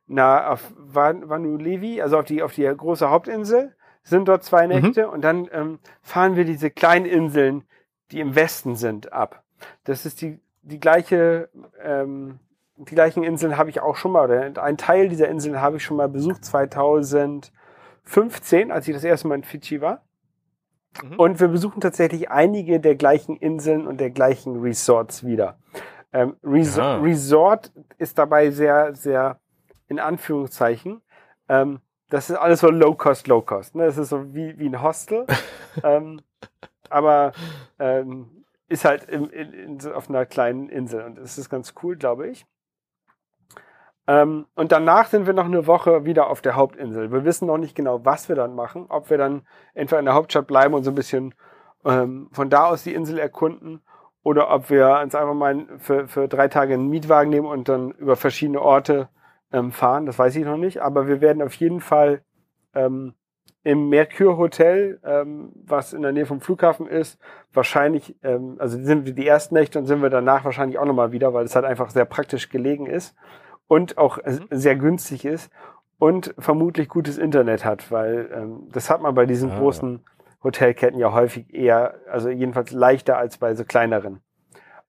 [0.06, 4.80] na, auf Vanu Levi, also auf die, auf die große Hauptinsel, sind dort zwei mhm.
[4.80, 5.12] Nächte mhm.
[5.12, 7.64] und dann ähm, fahren wir diese kleinen Inseln,
[8.11, 9.42] die im Westen sind, ab.
[9.84, 11.48] Das ist die, die gleiche,
[11.82, 12.40] ähm,
[12.76, 15.84] die gleichen Inseln habe ich auch schon mal, oder ein Teil dieser Inseln habe ich
[15.84, 20.02] schon mal besucht 2015, als ich das erste Mal in Fidschi war.
[21.03, 21.16] Mhm.
[21.16, 25.59] Und wir besuchen tatsächlich einige der gleichen Inseln und der gleichen Resorts wieder.
[26.12, 26.97] Ähm, Res ja.
[26.97, 29.38] Resort ist dabei sehr, sehr
[29.88, 31.01] in Anführungszeichen.
[31.49, 33.76] Ähm, das ist alles so low cost, low cost.
[33.76, 33.86] Ne?
[33.86, 35.26] Das ist so wie, wie ein Hostel.
[35.84, 36.20] ähm,
[36.88, 37.32] aber
[37.78, 41.97] ähm, ist halt im, in, in, auf einer kleinen Insel und das ist ganz cool,
[41.97, 42.47] glaube ich.
[44.11, 47.12] Ähm, und danach sind wir noch eine Woche wieder auf der Hauptinsel.
[47.12, 48.86] Wir wissen noch nicht genau, was wir dann machen.
[48.88, 49.42] Ob wir dann
[49.72, 51.32] entweder in der Hauptstadt bleiben und so ein bisschen
[51.84, 53.82] ähm, von da aus die Insel erkunden
[54.24, 57.92] oder ob wir uns einfach mal für, für drei Tage einen Mietwagen nehmen und dann
[57.92, 59.11] über verschiedene Orte
[59.52, 60.06] ähm, fahren.
[60.06, 60.82] Das weiß ich noch nicht.
[60.82, 62.22] Aber wir werden auf jeden Fall
[62.74, 63.14] ähm,
[63.62, 67.20] im Mercure Hotel, ähm, was in der Nähe vom Flughafen ist,
[67.52, 71.12] wahrscheinlich, ähm, also sind wir die ersten Nächte und sind wir danach wahrscheinlich auch nochmal
[71.12, 73.14] wieder, weil es halt einfach sehr praktisch gelegen ist
[73.70, 74.48] und auch mhm.
[74.50, 75.48] sehr günstig ist
[76.00, 79.58] und vermutlich gutes Internet hat, weil ähm, das hat man bei diesen ah.
[79.60, 80.00] großen
[80.42, 84.22] Hotelketten ja häufig eher, also jedenfalls leichter als bei so kleineren.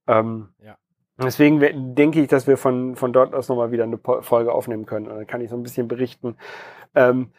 [0.08, 0.78] Ähm, ja.
[1.22, 5.08] Deswegen denke ich, dass wir von, von dort aus nochmal wieder eine Folge aufnehmen können.
[5.08, 6.36] Und dann kann ich so ein bisschen berichten.
[6.96, 7.30] Ähm,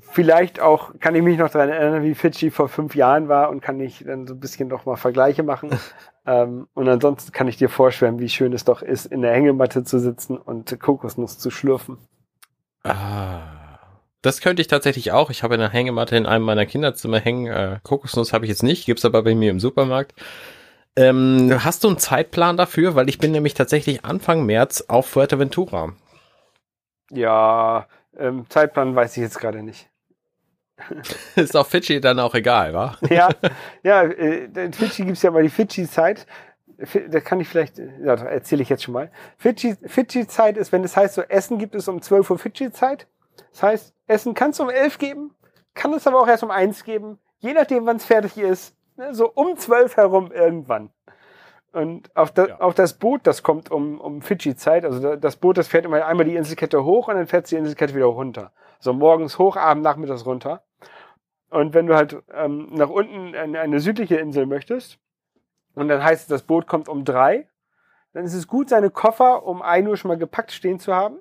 [0.00, 3.62] vielleicht auch, kann ich mich noch daran erinnern, wie Fidschi vor fünf Jahren war und
[3.62, 5.70] kann ich dann so ein bisschen noch mal Vergleiche machen.
[6.26, 9.84] ähm, und ansonsten kann ich dir vorschwärmen, wie schön es doch ist, in der Hängematte
[9.84, 11.98] zu sitzen und Kokosnuss zu schlürfen.
[12.84, 13.62] Ah.
[14.22, 15.30] Das könnte ich tatsächlich auch.
[15.30, 17.52] Ich habe eine Hängematte in einem meiner Kinderzimmer hängen.
[17.52, 20.14] Äh, Kokosnuss habe ich jetzt nicht, gibt's aber bei mir im Supermarkt.
[20.94, 22.94] Ähm, hast du einen Zeitplan dafür?
[22.94, 25.94] Weil ich bin nämlich tatsächlich Anfang März auf Fuerteventura.
[27.10, 29.90] Ja, ähm, Zeitplan weiß ich jetzt gerade nicht.
[31.36, 32.96] Ist auf Fidschi dann auch egal, wa?
[33.08, 33.28] Ja,
[33.82, 36.26] ja, äh, in Fidschi gibt's ja mal die Fidschi-Zeit.
[37.10, 39.10] Da kann ich vielleicht, ja, erzähle ich jetzt schon mal.
[39.38, 43.06] Fidschi-Zeit ist, wenn es heißt, so Essen gibt es um 12 Uhr Fidschi-Zeit.
[43.52, 45.34] Das heißt, Essen kannst du um 11 geben,
[45.74, 48.74] kann es aber auch erst um 1 geben, je nachdem, wann es fertig ist.
[48.96, 50.90] Ne, so um 12 herum irgendwann.
[51.72, 52.60] Und auf, das, ja.
[52.60, 56.26] auf das Boot, das kommt um, um Fidschi-Zeit, also das Boot, das fährt immer einmal
[56.26, 58.52] die Inselkette hoch und dann fährt die Inselkette wieder runter.
[58.78, 60.62] So morgens hoch, abends, nachmittags runter.
[61.52, 64.98] Und wenn du halt ähm, nach unten eine, eine südliche Insel möchtest,
[65.74, 67.46] und dann heißt es, das Boot kommt um drei,
[68.14, 71.18] dann ist es gut, seine Koffer um ein Uhr schon mal gepackt stehen zu haben.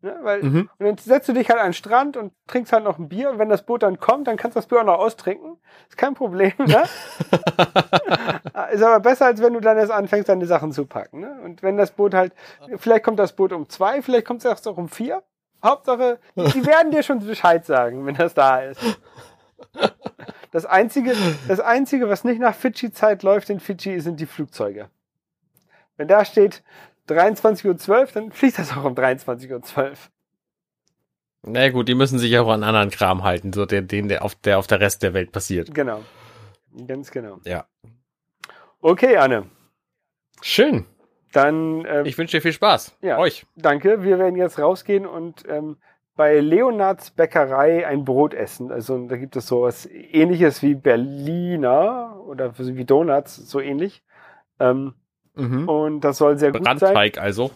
[0.00, 0.18] Ne?
[0.22, 0.70] Weil, mhm.
[0.78, 3.28] Und dann setzt du dich halt an den Strand und trinkst halt noch ein Bier
[3.28, 5.58] und wenn das Boot dann kommt, dann kannst du das Bier auch noch austrinken.
[5.90, 6.84] Ist kein Problem, ne?
[8.72, 11.20] ist aber besser, als wenn du dann erst anfängst, deine Sachen zu packen.
[11.20, 11.38] Ne?
[11.44, 12.32] Und wenn das Boot halt,
[12.76, 15.22] vielleicht kommt das Boot um zwei, vielleicht kommt es erst auch um vier.
[15.62, 18.80] Hauptsache, die werden dir schon Bescheid sagen, wenn das da ist.
[20.50, 21.16] Das einzige,
[21.48, 24.88] das einzige, was nicht nach Fidschi-Zeit läuft in Fidschi, sind die Flugzeuge.
[25.96, 26.62] Wenn da steht
[27.08, 29.92] 23.12 Uhr, dann fliegt das auch um 23.12 Uhr.
[31.42, 34.34] Na gut, die müssen sich auch an anderen Kram halten, so den, den der auf
[34.36, 35.74] der auf der Rest der Welt passiert.
[35.74, 36.02] Genau.
[36.86, 37.40] Ganz genau.
[37.44, 37.66] Ja.
[38.80, 39.50] Okay, Anne.
[40.40, 40.86] Schön.
[41.32, 41.84] Dann.
[41.86, 42.96] Ähm, ich wünsche dir viel Spaß.
[43.02, 43.18] Ja.
[43.18, 43.44] Euch.
[43.56, 44.02] Danke.
[44.04, 45.76] Wir werden jetzt rausgehen und ähm,
[46.16, 48.70] bei Leonards Bäckerei ein Brot essen.
[48.70, 54.02] Also da gibt es sowas ähnliches wie Berliner oder wie Donuts, so ähnlich.
[54.60, 54.94] Ähm,
[55.34, 55.68] mhm.
[55.68, 56.94] Und das soll sehr gut Brandteig sein.
[56.94, 57.50] Brandteig also.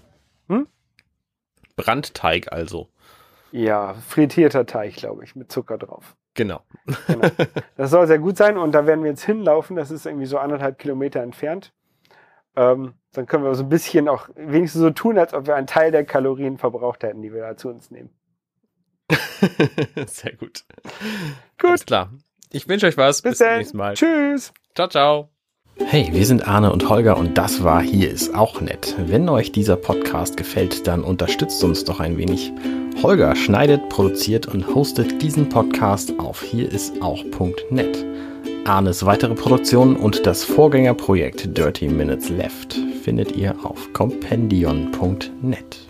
[0.48, 0.66] Hm?
[1.76, 2.88] Brandteig also.
[3.52, 6.16] Ja, frittierter Teig, glaube ich, mit Zucker drauf.
[6.34, 6.60] Genau.
[7.06, 7.28] genau.
[7.76, 9.76] Das soll sehr gut sein und da werden wir jetzt hinlaufen.
[9.76, 11.72] Das ist irgendwie so anderthalb Kilometer entfernt.
[12.56, 15.66] Ähm, dann können wir so ein bisschen auch wenigstens so tun, als ob wir einen
[15.66, 18.10] Teil der Kalorien verbraucht hätten, die wir da zu uns nehmen.
[20.06, 20.64] Sehr gut.
[21.58, 21.70] Gut.
[21.70, 22.10] Alles klar.
[22.50, 23.22] Ich wünsche euch was.
[23.22, 23.94] Bis, Bis zum nächsten Mal.
[23.94, 24.52] Tschüss.
[24.74, 25.28] Ciao, ciao.
[25.84, 28.96] Hey, wir sind Arne und Holger und das war Hier ist auch nett.
[28.98, 32.52] Wenn euch dieser Podcast gefällt, dann unterstützt uns doch ein wenig.
[33.02, 38.04] Holger schneidet, produziert und hostet diesen Podcast auf hierisauch.net.
[38.64, 45.87] Arnes weitere Produktionen und das Vorgängerprojekt Dirty Minutes Left findet ihr auf compendion.net.